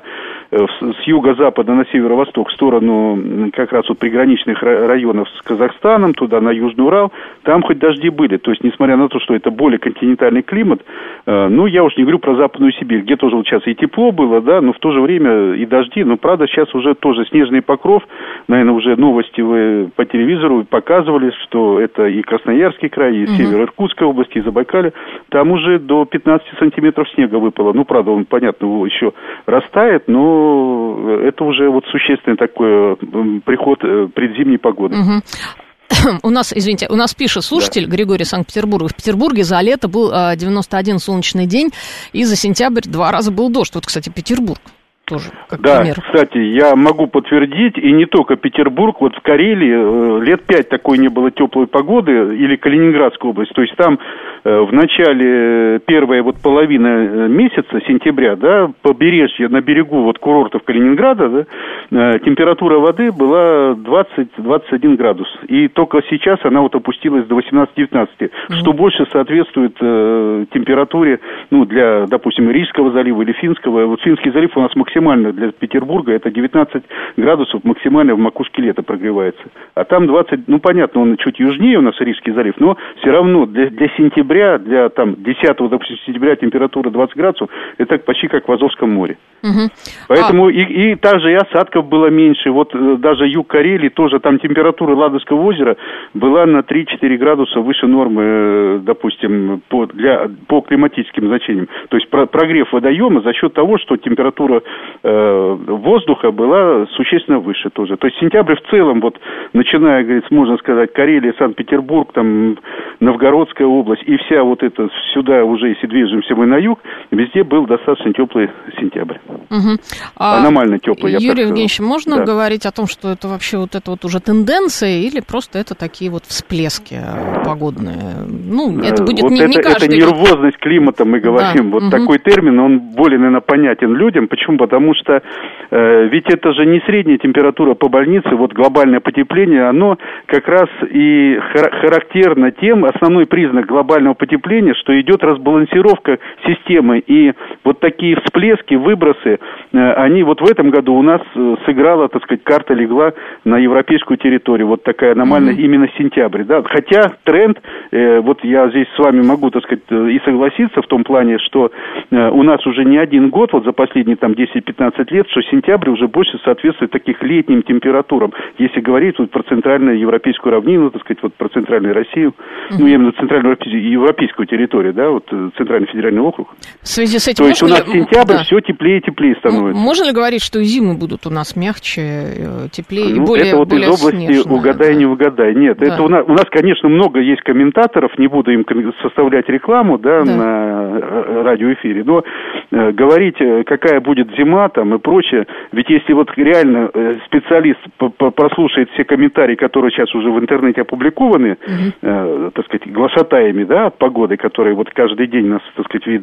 [0.50, 6.40] э, с юго-запада на северо-восток в сторону как раз вот приграничных районов с Казахстаном, туда
[6.40, 9.78] на Южный Урал, там хоть дожди были, то есть несмотря на то, что это более
[9.78, 10.80] континентальный климат,
[11.26, 14.10] э, ну я уж не говорю про Западную Сибирь, где тоже вот сейчас и тепло
[14.10, 17.60] было, да, но в то же время и дожди, но правда сейчас уже тоже снежный
[17.60, 18.02] покров,
[18.48, 23.36] наверное, уже новости вы по телевизору показывали, что это и Красноярск Красноярский край, и угу.
[23.36, 24.92] север Иркутской области, и Забайкалье,
[25.30, 27.72] там уже до 15 сантиметров снега выпало.
[27.72, 29.12] Ну, правда, он, понятно, еще
[29.46, 32.96] растает, но это уже вот существенный такой
[33.44, 34.96] приход э, предзимней погоды.
[34.96, 36.18] Угу.
[36.22, 37.96] У нас, извините, у нас пишет слушатель да.
[37.96, 38.90] Григорий Санкт-Петербург.
[38.90, 41.70] В Петербурге за лето был 91 а, солнечный день,
[42.12, 43.74] и за сентябрь два раза был дождь.
[43.74, 44.60] Вот, кстати, Петербург
[45.04, 45.96] тоже, как да, пример.
[46.00, 50.98] кстати, я могу подтвердить, и не только Петербург, вот в Карелии э, лет пять такой
[50.98, 53.98] не было теплой погоды, или Калининградская область, то есть там
[54.44, 60.62] э, в начале первая вот половина э, месяца, сентября, да, побережье, на берегу вот курортов
[60.64, 61.46] Калининграда,
[61.90, 68.30] да, температура воды была 20-21 градус, и только сейчас она вот опустилась до 18-19, mm-hmm.
[68.54, 74.56] что больше соответствует э, температуре, ну, для, допустим, Рижского залива или Финского, вот Финский залив
[74.56, 76.82] у нас максимально максимально для Петербурга это 19
[77.16, 79.42] градусов максимально в макушке лета прогревается.
[79.74, 83.46] А там 20, ну понятно, он чуть южнее у нас Рижский залив, но все равно
[83.46, 88.52] для, для сентября, для там 10 допустим, сентября температура 20 градусов, это почти как в
[88.52, 89.16] Азовском море.
[89.42, 89.68] Угу.
[90.08, 90.52] Поэтому а...
[90.52, 92.50] и, и также и осадков было меньше.
[92.50, 95.76] Вот э, даже юг Карелии тоже там температура Ладожского озера
[96.14, 101.68] была на 3-4 градуса выше нормы, э, допустим, по, для, по климатическим значениям.
[101.90, 104.62] То есть про, прогрев водоема за счет того, что температура
[105.02, 107.96] воздуха была существенно выше тоже.
[107.96, 109.18] То есть сентябрь в целом, вот
[109.52, 112.56] начиная, говорится, можно сказать, Карелия, Санкт-Петербург, там
[113.00, 117.66] Новгородская область и вся вот эта сюда уже, если движемся мы на юг, везде был
[117.66, 119.18] достаточно теплый сентябрь.
[119.50, 119.78] Угу.
[120.16, 122.24] А, Аномально теплый, я Юрий Евгеньевич, можно да.
[122.24, 126.10] говорить о том, что это вообще вот это вот уже тенденция или просто это такие
[126.10, 126.96] вот всплески
[127.44, 128.24] погодные?
[128.26, 131.70] Ну, это будет вот не, это, не каждый Это нервозность климата, мы говорим.
[131.70, 131.74] Да.
[131.74, 131.90] Вот угу.
[131.90, 134.28] такой термин, он более, наверное, понятен людям.
[134.28, 134.58] Почему?
[134.58, 135.22] Потому что
[135.70, 140.68] э, ведь это же не средняя температура по больнице, вот глобальное потепление, оно как раз
[140.90, 141.38] и
[141.80, 146.98] характерно тем, основной признак глобального потепления, что идет разбалансировка системы.
[146.98, 147.32] И
[147.64, 149.38] вот такие всплески, выбросы,
[149.72, 153.12] э, они вот в этом году у нас э, сыграла, так сказать, карта легла
[153.44, 154.68] на европейскую территорию.
[154.68, 155.60] Вот такая аномальная mm-hmm.
[155.60, 156.44] именно сентябрь.
[156.44, 156.62] Да?
[156.64, 157.60] Хотя тренд,
[157.90, 161.70] э, вот я здесь с вами могу, так сказать, и согласиться в том плане, что
[162.10, 164.34] у нас уже не один год, вот за последние там
[164.66, 168.32] 10-15 лет, что сентябрь уже больше соответствует таких летним температурам.
[168.58, 172.76] Если говорить вот про центральную европейскую равнину, так сказать, вот про центральную Россию, mm-hmm.
[172.78, 176.54] ну, именно центральную европейскую территорию, да, вот центральный федеральный округ.
[176.82, 178.42] В связи с этим То есть у нас сентябрь да.
[178.42, 179.80] все теплее и теплее становится.
[179.80, 183.56] Можно ли говорить, что зимы будут у нас мягче, э, теплее ну, и более Это
[183.58, 184.94] вот более из области снежные, угадай, да.
[184.94, 185.54] не угадай.
[185.54, 185.86] Нет, да.
[185.86, 188.64] это у нас, у нас, конечно, много есть комментаторов, не буду им
[189.02, 190.36] составлять рекламу, да, да.
[190.36, 192.24] на э, радиоэфире, но
[192.70, 196.90] э, говорить, э, какая будет зима там и прочее, ведь если вот реально
[197.26, 197.80] специалист
[198.18, 201.92] прослушает все комментарии, которые сейчас уже в интернете опубликованы, угу.
[202.02, 206.22] э, так сказать, глашатаями, да, от погоды, которые вот каждый день нас, так сказать, вид,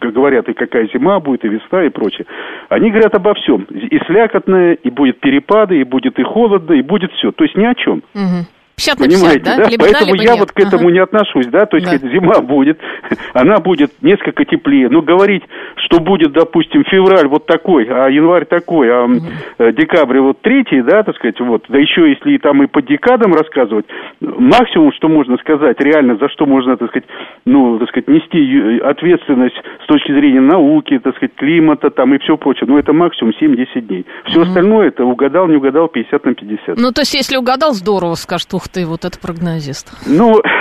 [0.00, 2.26] говорят, и какая зима будет, и весна, и прочее.
[2.68, 3.66] Они говорят обо всем.
[3.70, 7.32] И слякотное, и будет перепады, и будет и холодно, и будет все.
[7.32, 8.02] То есть ни о чем.
[8.14, 8.57] Угу.
[8.78, 9.56] 50 на 50, Понимаете, да?
[9.56, 9.68] да?
[9.68, 10.38] Либо Поэтому да, я нет.
[10.38, 10.92] вот к этому ага.
[10.92, 12.08] не отношусь, да, то есть да.
[12.08, 12.78] зима будет,
[13.34, 15.42] она будет несколько теплее, но говорить,
[15.76, 19.72] что будет, допустим, февраль вот такой, а январь такой, а угу.
[19.72, 23.86] декабрь вот третий, да, так сказать, вот, да еще если там и по декадам рассказывать,
[24.20, 27.08] максимум, что можно сказать, реально, за что можно, так сказать,
[27.44, 32.36] ну, так сказать, нести ответственность с точки зрения науки, так сказать, климата там и все
[32.36, 34.06] прочее, ну, это максимум 7-10 дней.
[34.26, 34.48] Все угу.
[34.48, 36.78] остальное, это угадал, не угадал, 50 на 50.
[36.78, 39.92] Ну, то есть, если угадал, здорово, скажет, ух ты, вот это прогнозист.
[40.06, 40.40] Ну,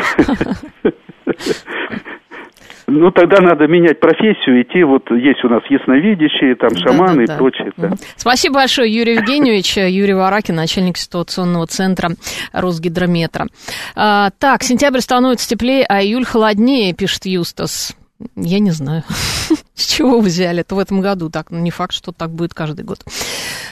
[2.89, 7.33] Ну, тогда надо менять профессию, идти, вот есть у нас ясновидящие, там, шаманы да, да,
[7.33, 7.71] и прочее.
[7.75, 7.91] Да.
[8.15, 12.11] Спасибо большое, Юрий Евгеньевич, Юрий Варакин, начальник ситуационного центра
[12.53, 13.47] Росгидрометра.
[13.93, 17.93] А, так, сентябрь становится теплее, а июль холоднее, пишет Юстас.
[18.35, 19.03] Я не знаю,
[19.75, 21.29] с чего взяли это в этом году.
[21.29, 23.03] Так, не факт, что так будет каждый год.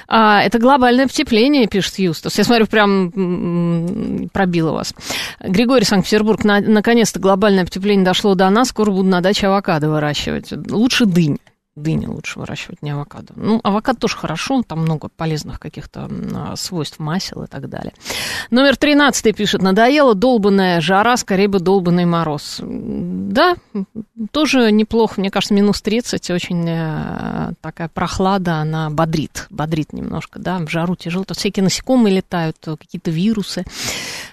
[0.08, 2.38] А, это глобальное потепление, пишет Юстас.
[2.38, 4.94] Я смотрю, прям пробило вас.
[5.40, 6.44] Григорий Санкт-Петербург.
[6.44, 8.70] На, наконец-то глобальное потепление дошло до нас.
[8.70, 10.52] Скоро буду на даче авокадо выращивать.
[10.52, 11.40] Лучше дынь
[11.76, 13.34] дыни лучше выращивать, не авокадо.
[13.36, 17.94] Ну, авокадо тоже хорошо, там много полезных каких-то а, свойств масел и так далее.
[18.50, 22.62] Номер 13 пишет, надоела долбанная жара, скорее бы долбанный мороз.
[22.62, 23.56] Да,
[24.32, 30.60] тоже неплохо, мне кажется, минус 30, очень э, такая прохлада, она бодрит, бодрит немножко, да,
[30.60, 33.66] в жару тяжело, тут всякие насекомые летают, какие-то вирусы.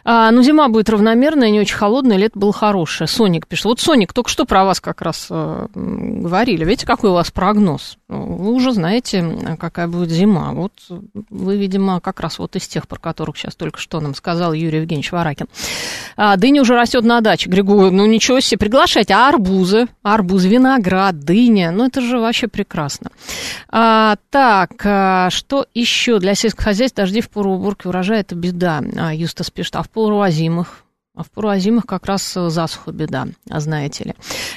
[0.04, 3.08] А, ну, зима будет равномерная, не очень холодная, лето было хорошее.
[3.08, 7.14] Соник пишет, вот Соник, только что про вас как раз э, говорили, видите, какой у
[7.14, 7.98] вас прогноз.
[8.08, 10.52] Вы уже знаете, какая будет зима.
[10.52, 10.72] Вот
[11.30, 14.80] вы, видимо, как раз вот из тех, про которых сейчас только что нам сказал Юрий
[14.80, 15.46] Евгеньевич Варакин.
[16.16, 17.48] А, дыня уже растет на даче.
[17.48, 19.14] Григорий, ну ничего себе, приглашайте.
[19.14, 19.86] А арбузы?
[20.02, 21.70] Арбуз, виноград, дыня.
[21.70, 23.10] Ну это же вообще прекрасно.
[23.68, 26.18] А, так, а, что еще?
[26.18, 28.82] Для сельского хозяйства дожди в пору уборки урожая– это беда.
[28.96, 30.84] А, Юстас пишет, а в пору озимых
[31.14, 34.14] а в Пуруазимах как раз э, засуха беда, а знаете ли.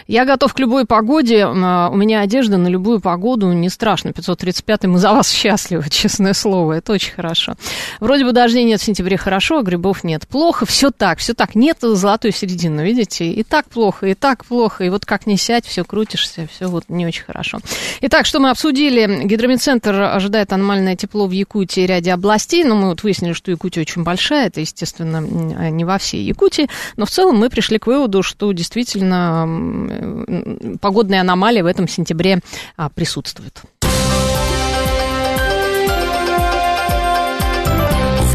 [0.08, 1.45] Я готов к любой погоде.
[1.45, 4.10] А, у меня одежда на любую погоду не страшно.
[4.10, 6.74] 535-й, мы за вас счастливы, честное слово.
[6.74, 7.56] Это очень хорошо.
[7.99, 10.30] Вроде бы дождей нет в сентябре хорошо, а грибов нет.
[10.30, 11.56] Плохо, все так, все так.
[11.56, 13.30] Нет золотой середины, видите?
[13.30, 14.86] И так плохо, и так плохо.
[14.86, 17.60] И вот как не сядь, все крутишься, все вот не очень хорошо.
[17.99, 19.26] Итак, что мы обсудили?
[19.26, 22.64] Гидрометцентр ожидает аномальное тепло в Якутии и ряде областей.
[22.64, 24.47] Но мы вот выяснили, что Якутия очень большая.
[24.47, 28.51] Это, естественно, не во всей Якутии Якутии, но в целом мы пришли к выводу, что
[28.51, 32.41] действительно погодные аномалии в этом сентябре
[32.77, 33.61] а, присутствуют.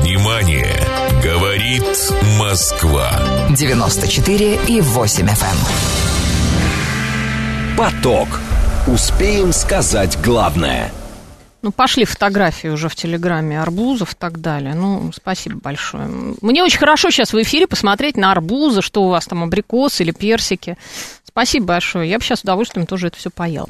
[0.00, 0.66] Внимание!
[1.22, 1.84] Говорит
[2.38, 3.12] Москва.
[3.50, 5.28] 94 и 8 FM.
[5.28, 5.36] Эм.
[7.76, 8.40] Поток.
[8.86, 10.90] Успеем сказать главное–
[11.62, 14.74] ну, пошли фотографии уже в Телеграме арбузов и так далее.
[14.74, 16.08] Ну, спасибо большое.
[16.40, 20.12] Мне очень хорошо сейчас в эфире посмотреть на арбузы, что у вас там, абрикосы или
[20.12, 20.76] персики.
[21.30, 22.10] Спасибо большое.
[22.10, 23.68] Я бы сейчас с удовольствием тоже это все поел.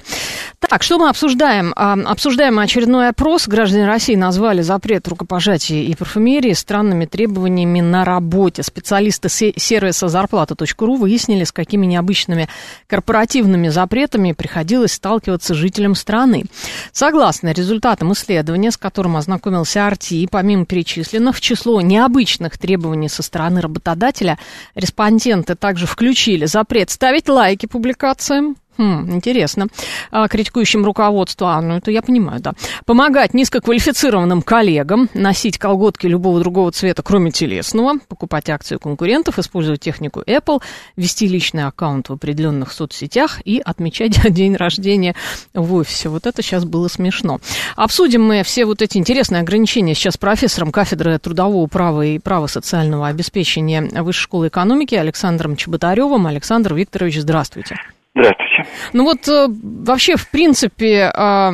[0.58, 1.72] Так, что мы обсуждаем?
[1.76, 3.48] А, обсуждаем очередной опрос.
[3.48, 8.62] Граждане России назвали запрет рукопожатия и парфюмерии странными требованиями на работе.
[8.62, 12.48] Специалисты сервиса зарплата.ру выяснили, с какими необычными
[12.86, 16.44] корпоративными запретами приходилось сталкиваться жителям страны.
[16.92, 23.60] Согласно результатам исследования, с которым ознакомился Арти, помимо перечисленных, в число необычных требований со стороны
[23.60, 24.38] работодателя,
[24.74, 29.66] респонденты также включили запрет ставить лайки публикациям, Хм, интересно.
[30.10, 32.54] А, критикующим руководство, а, ну это я понимаю, да.
[32.86, 40.22] Помогать низкоквалифицированным коллегам, носить колготки любого другого цвета, кроме телесного, покупать акции конкурентов, использовать технику
[40.26, 40.62] Apple,
[40.96, 45.14] вести личный аккаунт в определенных соцсетях и отмечать день рождения
[45.52, 46.08] в офисе.
[46.08, 47.38] Вот это сейчас было смешно.
[47.76, 53.08] Обсудим мы все вот эти интересные ограничения сейчас профессором кафедры трудового права и права социального
[53.08, 56.26] обеспечения Высшей школы экономики Александром Чеботаревым.
[56.26, 57.76] Александр Викторович, здравствуйте.
[58.12, 58.64] Здравствуйте.
[58.92, 59.46] Ну вот э,
[59.86, 61.50] вообще, в принципе, э,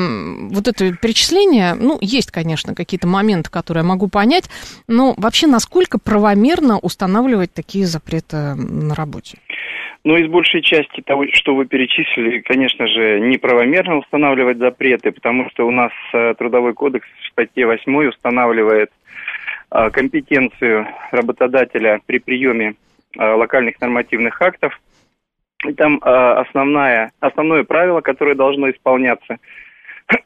[0.50, 4.48] вот это перечисление, ну, есть, конечно, какие-то моменты, которые я могу понять,
[4.88, 9.36] но вообще насколько правомерно устанавливать такие запреты на работе?
[10.04, 15.66] Ну, из большей части того, что вы перечислили, конечно же, неправомерно устанавливать запреты, потому что
[15.66, 18.90] у нас э, Трудовой кодекс в статье 8 устанавливает
[19.68, 22.76] компетенцию работодателя при приеме
[23.18, 24.80] локальных нормативных актов–
[25.68, 29.38] и там э, основная, основное правило, которое должно исполняться,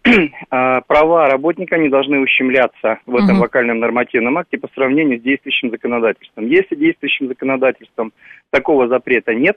[0.05, 0.29] э,
[0.87, 3.43] права работника не должны ущемляться в этом угу.
[3.43, 6.47] локальном нормативном акте по сравнению с действующим законодательством.
[6.47, 8.13] Если действующим законодательством
[8.51, 9.57] такого запрета нет,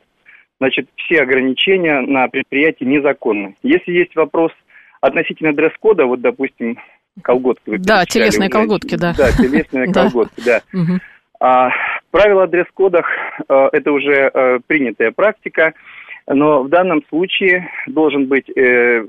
[0.60, 3.56] значит, все ограничения на предприятии незаконны.
[3.64, 4.52] Если есть вопрос
[5.02, 6.80] относительно дресс-кода, вот, допустим,
[7.22, 7.70] колготки.
[7.70, 9.14] Вы да, телесные колготки, да.
[9.18, 10.62] Да, телесные колготки, да.
[11.40, 11.70] А,
[12.14, 13.08] правила о дресс-кодах
[13.50, 15.74] а, это уже а, принятая практика,
[16.28, 19.06] но в данном случае должен быть э,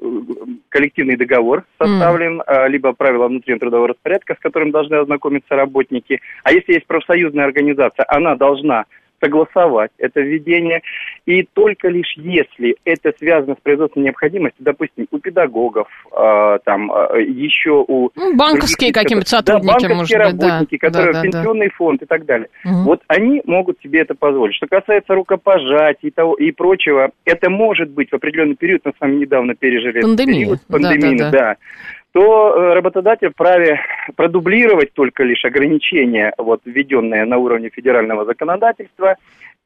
[0.69, 2.69] коллективный договор составлен, mm.
[2.71, 6.21] либо правила внутреннего трудового распорядка, с которым должны ознакомиться работники.
[6.43, 8.87] А если есть профсоюзная организация, она должна
[9.25, 10.83] согласовать это введение.
[11.27, 17.22] И только лишь если это связано с производственной необходимостью, допустим, у педагогов, э, там, э,
[17.22, 18.11] еще у...
[18.14, 21.75] Ну, банковские какие-нибудь сотрудники, да, банковские может работники, да, которые да, да, пенсионный да.
[21.77, 22.49] фонд и так далее.
[22.64, 22.75] Угу.
[22.85, 24.55] Вот они могут себе это позволить.
[24.57, 29.01] Что касается рукопожатий и, того, и прочего, это может быть в определенный период, мы с
[29.01, 30.45] вами недавно пережили Пандемия.
[30.45, 31.41] период пандемии, да, да, да.
[31.41, 31.57] да
[32.15, 33.81] то э, работодатель вправе
[34.15, 39.17] продублировать только лишь ограничения, вот, введенные на уровне федерального законодательства,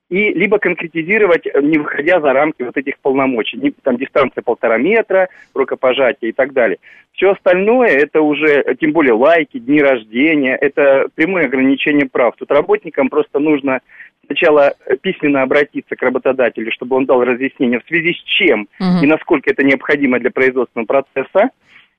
[0.09, 5.29] и либо конкретизировать, э, не выходя за рамки вот этих полномочий, там дистанция полтора метра,
[5.53, 6.79] рукопожатие и так далее.
[7.13, 12.35] Все остальное, это уже, тем более лайки, дни рождения, это прямое ограничение прав.
[12.39, 13.81] Тут работникам просто нужно
[14.25, 14.73] сначала
[15.03, 19.05] письменно обратиться к работодателю, чтобы он дал разъяснение, в связи с чем угу.
[19.05, 21.51] и насколько это необходимо для производственного процесса,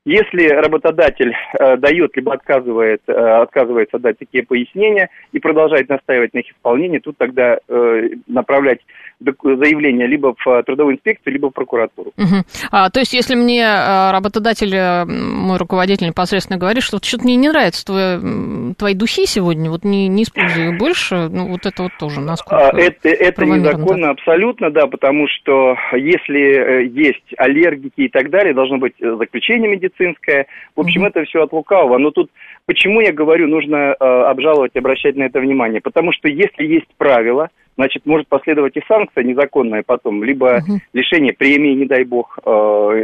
[0.06, 6.40] если работодатель э, дает либо отказывает, э, отказывается дать такие пояснения и продолжает настаивать на
[6.40, 8.80] их исполнении, тут тогда э, направлять
[9.20, 12.14] заявление либо в трудовую инспекцию, либо в прокуратуру.
[12.18, 12.36] Угу.
[12.72, 17.36] А, то есть, если мне э, работодатель, э, мой руководитель непосредственно говорит, что что-то мне
[17.36, 21.84] не нравится твои, твои духи сегодня, вот не, не используй их больше, ну вот это
[21.84, 24.12] вот тоже насколько а, Это, это незаконно да?
[24.12, 30.48] абсолютно, да, потому что если есть аллергики и так далее, должно быть заключение медицинское, медицинская.
[30.76, 31.98] В общем, это все от лукавого.
[31.98, 32.32] Но тут
[32.66, 35.82] почему я говорю, нужно э, обжаловать обращать на это внимание?
[35.82, 40.80] Потому что если есть правила, значит, может последовать и санкция незаконная потом, либо угу.
[40.92, 42.50] лишение премии, не дай бог, э,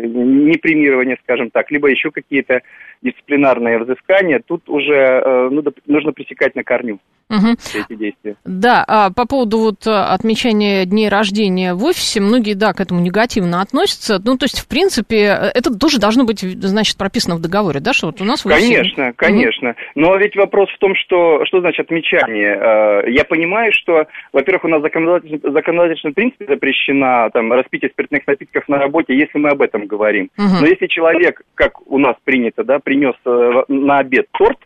[0.04, 2.62] непремирование, скажем так, либо еще какие-то
[3.06, 4.42] дисциплинарные взыскания.
[4.46, 7.00] Тут уже э, ну, нужно пресекать на корню
[7.30, 7.56] угу.
[7.60, 8.36] все эти действия.
[8.46, 13.02] Да, а по поводу вот а, отмечания дней рождения в офисе, многие, да, к этому
[13.02, 14.20] негативно относятся.
[14.24, 18.08] Ну, то есть, в принципе, это тоже должно быть, значит, прописано в договоре, да, что
[18.08, 18.76] вот у нас в офисе...
[18.76, 19.70] Конечно, конечно.
[19.70, 19.78] Угу.
[19.96, 23.12] Но ведь вопрос в том, что, что значит отмечание.
[23.12, 28.68] Я понимаю, что, во-первых, у нас законодательно, законодательно в принципе запрещена там распитие спиртных напитков
[28.68, 30.30] на работе, если мы об этом говорим.
[30.38, 30.62] Угу.
[30.62, 34.58] Но если человек, как у нас принято, да, принес э, на обед торт,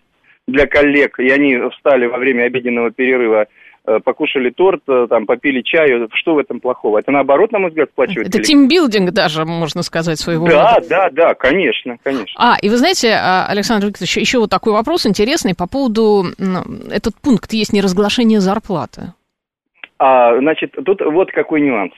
[0.47, 3.45] для коллег, и они встали во время обеденного перерыва,
[3.85, 6.09] э, покушали торт, э, там, попили чаю.
[6.13, 6.99] Что в этом плохого?
[6.99, 8.29] Это наоборот, на мой взгляд, сплачивает.
[8.29, 10.87] Это тимбилдинг даже, можно сказать, своего Да, рода.
[10.89, 12.33] да, да, конечно, конечно.
[12.35, 16.25] А, и вы знаете, а, Александр Викторович, еще вот такой вопрос интересный по поводу,
[16.91, 19.13] этот пункт есть неразглашение зарплаты.
[19.99, 21.91] А, значит, тут вот какой нюанс.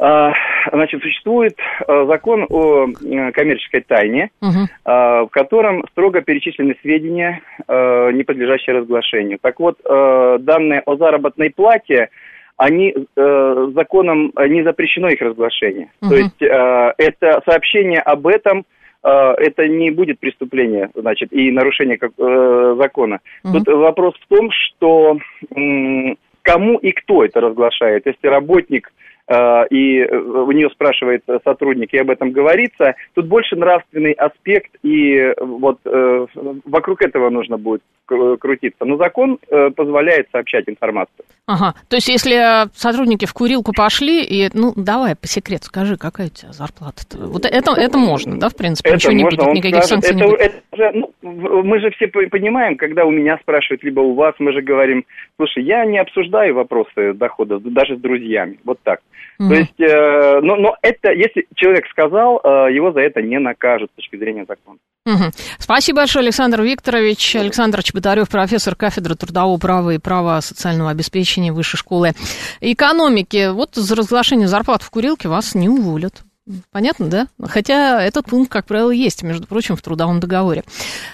[0.00, 0.32] А,
[0.72, 2.86] значит, существует а, закон о
[3.32, 4.68] коммерческой тайне, угу.
[4.84, 9.38] в котором строго перечислены сведения, не подлежащие разглашению.
[9.40, 12.10] Так вот, данные о заработной плате,
[12.56, 15.90] они законом не запрещено их разглашение.
[16.02, 16.10] Угу.
[16.10, 18.64] То есть это сообщение об этом
[19.02, 23.20] это не будет преступление, значит, и нарушение как, э, закона.
[23.44, 23.58] Угу.
[23.58, 25.18] Тут вопрос в том, что
[25.54, 28.06] м, кому и кто это разглашает.
[28.06, 28.97] Если работник Э,
[29.30, 32.94] и э, у нее спрашивает сотрудник, и об этом говорится.
[33.14, 36.26] Тут больше нравственный аспект, и вот э,
[36.64, 38.86] вокруг этого нужно будет крутиться.
[38.86, 39.38] Но закон
[39.76, 41.26] позволяет сообщать информацию.
[41.46, 46.26] Ага, то есть если сотрудники в курилку пошли, и, ну, давай по секрету скажи, какая
[46.26, 47.26] у тебя зарплата -то?
[47.26, 48.90] Вот это, это можно, да, в принципе?
[48.90, 50.40] Это Ничего можно, не будет, никаких скажет, санкций это, не будет.
[50.72, 54.60] Это, ну, мы же все понимаем, когда у меня спрашивают, либо у вас, мы же
[54.60, 55.04] говорим,
[55.36, 59.00] слушай, я не обсуждаю вопросы дохода даже с друзьями, вот так.
[59.40, 59.48] Mm-hmm.
[59.48, 63.90] То есть, э, но, но это, если человек сказал, э, его за это не накажут
[63.92, 64.78] с точки зрения закона.
[65.06, 65.30] Угу.
[65.58, 67.36] Спасибо большое, Александр Викторович.
[67.36, 72.12] Александр Чеботарев, профессор кафедры трудового права и права социального обеспечения Высшей школы
[72.60, 73.50] экономики.
[73.50, 76.24] Вот за разглашение зарплат в курилке вас не уволят.
[76.70, 77.28] Понятно, да?
[77.42, 80.64] Хотя этот пункт, как правило, есть, между прочим, в трудовом договоре.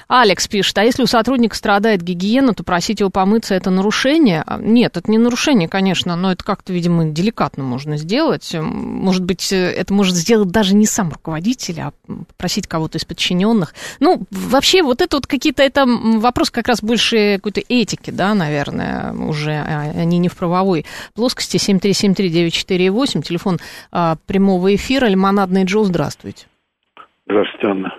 [0.09, 4.45] Алекс пишет, а если у сотрудника страдает гигиена, то просить его помыться– это нарушение?
[4.47, 8.55] А, нет, это не нарушение, конечно, но это как-то, видимо, деликатно можно сделать.
[8.55, 13.75] Может быть, это может сделать даже не сам руководитель, а попросить кого-то из подчиненных.
[14.01, 19.13] Ну, вообще, вот это вот какие-то, это вопрос как раз больше какой-то этики, да, наверное,
[19.13, 21.57] уже, а, они не в правовой плоскости.
[21.57, 23.59] 7373948, телефон
[23.91, 26.47] а, прямого эфира, Лимонадный Джо, здравствуйте.
[27.25, 27.95] Здравствуйте, Анна.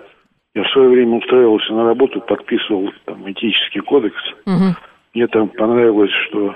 [0.54, 4.22] Я в свое время устраивался на работу, подписывал там этический кодекс.
[4.46, 4.76] Угу.
[5.12, 6.54] Мне там понравилось, что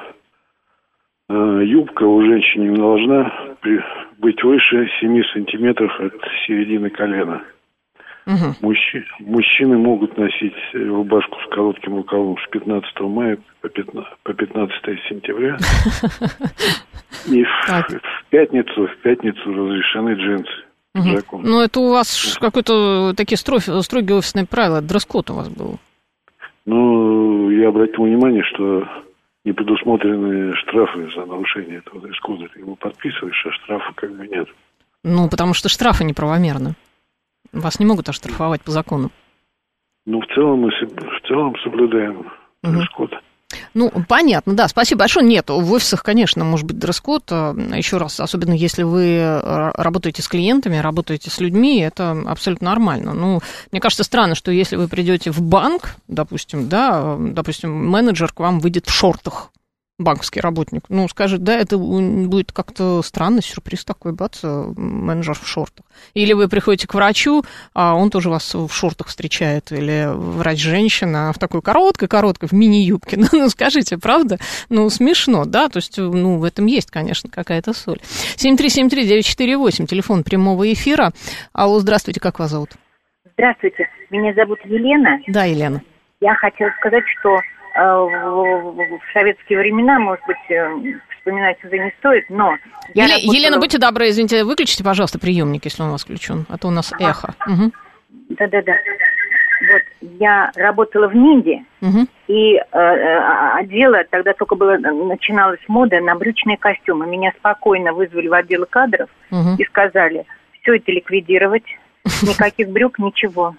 [1.29, 3.83] э, юбка у женщины не должна при,
[4.19, 6.15] быть выше 7 сантиметров от
[6.47, 7.43] середины колена.
[8.31, 8.55] Угу.
[8.61, 14.75] Мужчи, мужчины могут носить рубашку с коротким рукавом с 15 мая по 15, по 15
[15.09, 15.59] сентября.
[17.29, 18.01] И в,
[18.31, 20.65] пятницу, в пятницу разрешены джинсы.
[20.95, 21.43] Угу.
[21.43, 25.79] Ну, это у вас какой-то такие строй, строгие офисные правила, дресс-код у вас был.
[26.67, 28.87] Ну, я обратил внимание, что
[29.45, 32.49] не предусмотрены штрафы за нарушение этого дресс-кода.
[32.53, 34.49] Ты его подписываешь, а штрафа как бы нет.
[35.03, 36.75] Ну, потому что штрафы неправомерны.
[37.53, 39.11] Вас не могут оштрафовать по закону.
[40.07, 42.27] Ну, в целом мы в целом соблюдаем
[42.63, 43.11] дресс-код.
[43.75, 45.27] Ну, понятно, да, спасибо большое.
[45.27, 47.25] Нет, в офисах, конечно, может быть дресс-код.
[47.31, 52.67] А, Еще раз, особенно если вы э, работаете с клиентами, работаете с людьми, это абсолютно
[52.71, 53.13] нормально.
[53.13, 53.41] Ну,
[53.73, 58.61] мне кажется, странно, что если вы придете в банк, допустим, да, допустим, менеджер к вам
[58.61, 59.51] выйдет в шортах
[60.01, 65.85] банковский работник, ну, скажет, да, это будет как-то странный сюрприз такой, бац, менеджер в шортах.
[66.15, 67.45] Или вы приходите к врачу,
[67.75, 73.19] а он тоже вас в шортах встречает, или врач-женщина в такой короткой-короткой, в мини-юбке.
[73.21, 74.39] Ну, ну, скажите, правда?
[74.71, 75.69] Ну, смешно, да?
[75.69, 77.99] То есть, ну, в этом есть, конечно, какая-то соль.
[78.37, 81.13] 7373948, телефон прямого эфира.
[81.53, 82.71] Алло, здравствуйте, как вас зовут?
[83.35, 85.21] Здравствуйте, меня зовут Елена.
[85.29, 85.83] Да, Елена.
[86.21, 90.69] Я хотела сказать, что Э, в советские времена, может быть, э,
[91.19, 92.57] вспоминать уже не стоит, но...
[92.95, 93.35] Я Еле, работала...
[93.35, 96.71] Елена, будьте добры, извините, выключите, пожалуйста, приемник, если он у вас включен, а то у
[96.71, 97.11] нас ага.
[97.11, 97.35] эхо.
[98.31, 98.73] Да-да-да.
[98.73, 99.83] Вот,
[100.19, 102.07] я работала в Минде, угу.
[102.29, 107.07] и э, э, отдела, тогда только было, начиналась мода на брючные костюмы.
[107.07, 109.57] Меня спокойно вызвали в отдел кадров угу.
[109.59, 110.25] и сказали,
[110.63, 111.67] все это ликвидировать,
[112.23, 113.55] никаких брюк, ничего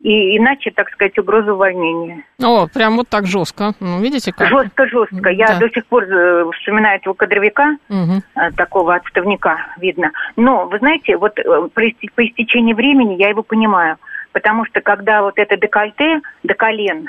[0.00, 2.24] и иначе, так сказать, угроза увольнения.
[2.42, 3.72] О, прям вот так жестко.
[3.80, 4.48] Ну, видите, как?
[4.48, 5.28] Жестко, жестко.
[5.28, 5.58] Я да.
[5.58, 8.22] до сих пор э, вспоминаю этого кадровика, угу.
[8.56, 10.12] такого отставника, видно.
[10.36, 11.42] Но, вы знаете, вот э,
[11.74, 13.98] по истечении времени я его понимаю.
[14.32, 17.08] Потому что когда вот это декольте до колен,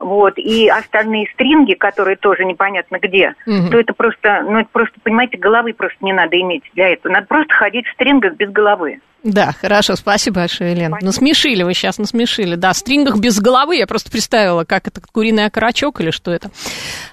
[0.00, 3.70] вот, и остальные стринги, которые тоже непонятно где, угу.
[3.70, 7.12] то это просто, ну, это просто, понимаете, головы просто не надо иметь для этого.
[7.12, 9.00] Надо просто ходить в стрингах без головы.
[9.24, 10.98] Да, хорошо, спасибо большое, Елена.
[11.00, 12.56] Насмешили вы сейчас, насмешили.
[12.56, 16.50] Да, в стрингах без головы, я просто представила, как это, куриный окорочок или что это.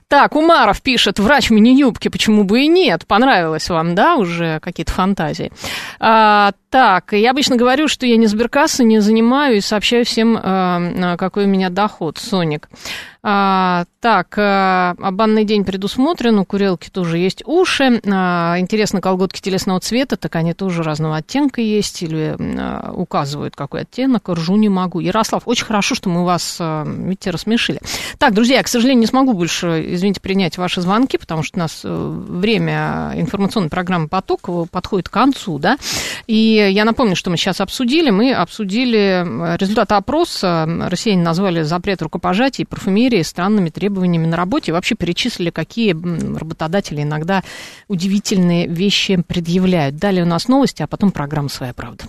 [0.08, 3.06] Так, Умаров пишет, врач в мини-юбке, почему бы и нет?
[3.06, 5.52] Понравилось вам, да, уже какие-то фантазии?
[6.00, 11.16] А, так, я обычно говорю, что я не сберкасса, не занимаю и сообщаю всем, а,
[11.16, 12.70] какой у меня доход, Соник.
[13.22, 18.02] А, так, а, банный день предусмотрен, у курелки тоже есть уши.
[18.10, 23.82] А, интересно, колготки телесного цвета, так они тоже разного оттенка есть или а, указывают, какой
[23.82, 24.30] оттенок.
[24.30, 25.02] Ржу не могу.
[25.02, 27.82] Ярослав, очень хорошо, что мы вас, а, видите, рассмешили.
[28.20, 31.60] Так, друзья, я, к сожалению, не смогу больше, извините, принять ваши звонки, потому что у
[31.60, 35.78] нас э, время информационной программы «Поток» подходит к концу, да.
[36.28, 38.12] И я напомню, что мы сейчас обсудили.
[38.12, 40.66] Мы обсудили результаты опроса.
[40.88, 44.72] Россияне назвали запрет рукопожатий и парфюмерии мире странными требованиями на работе.
[44.72, 47.44] И вообще перечислили, какие работодатели иногда
[47.88, 49.96] удивительные вещи предъявляют.
[49.96, 52.06] Далее у нас новости, а потом программа «Своя правда».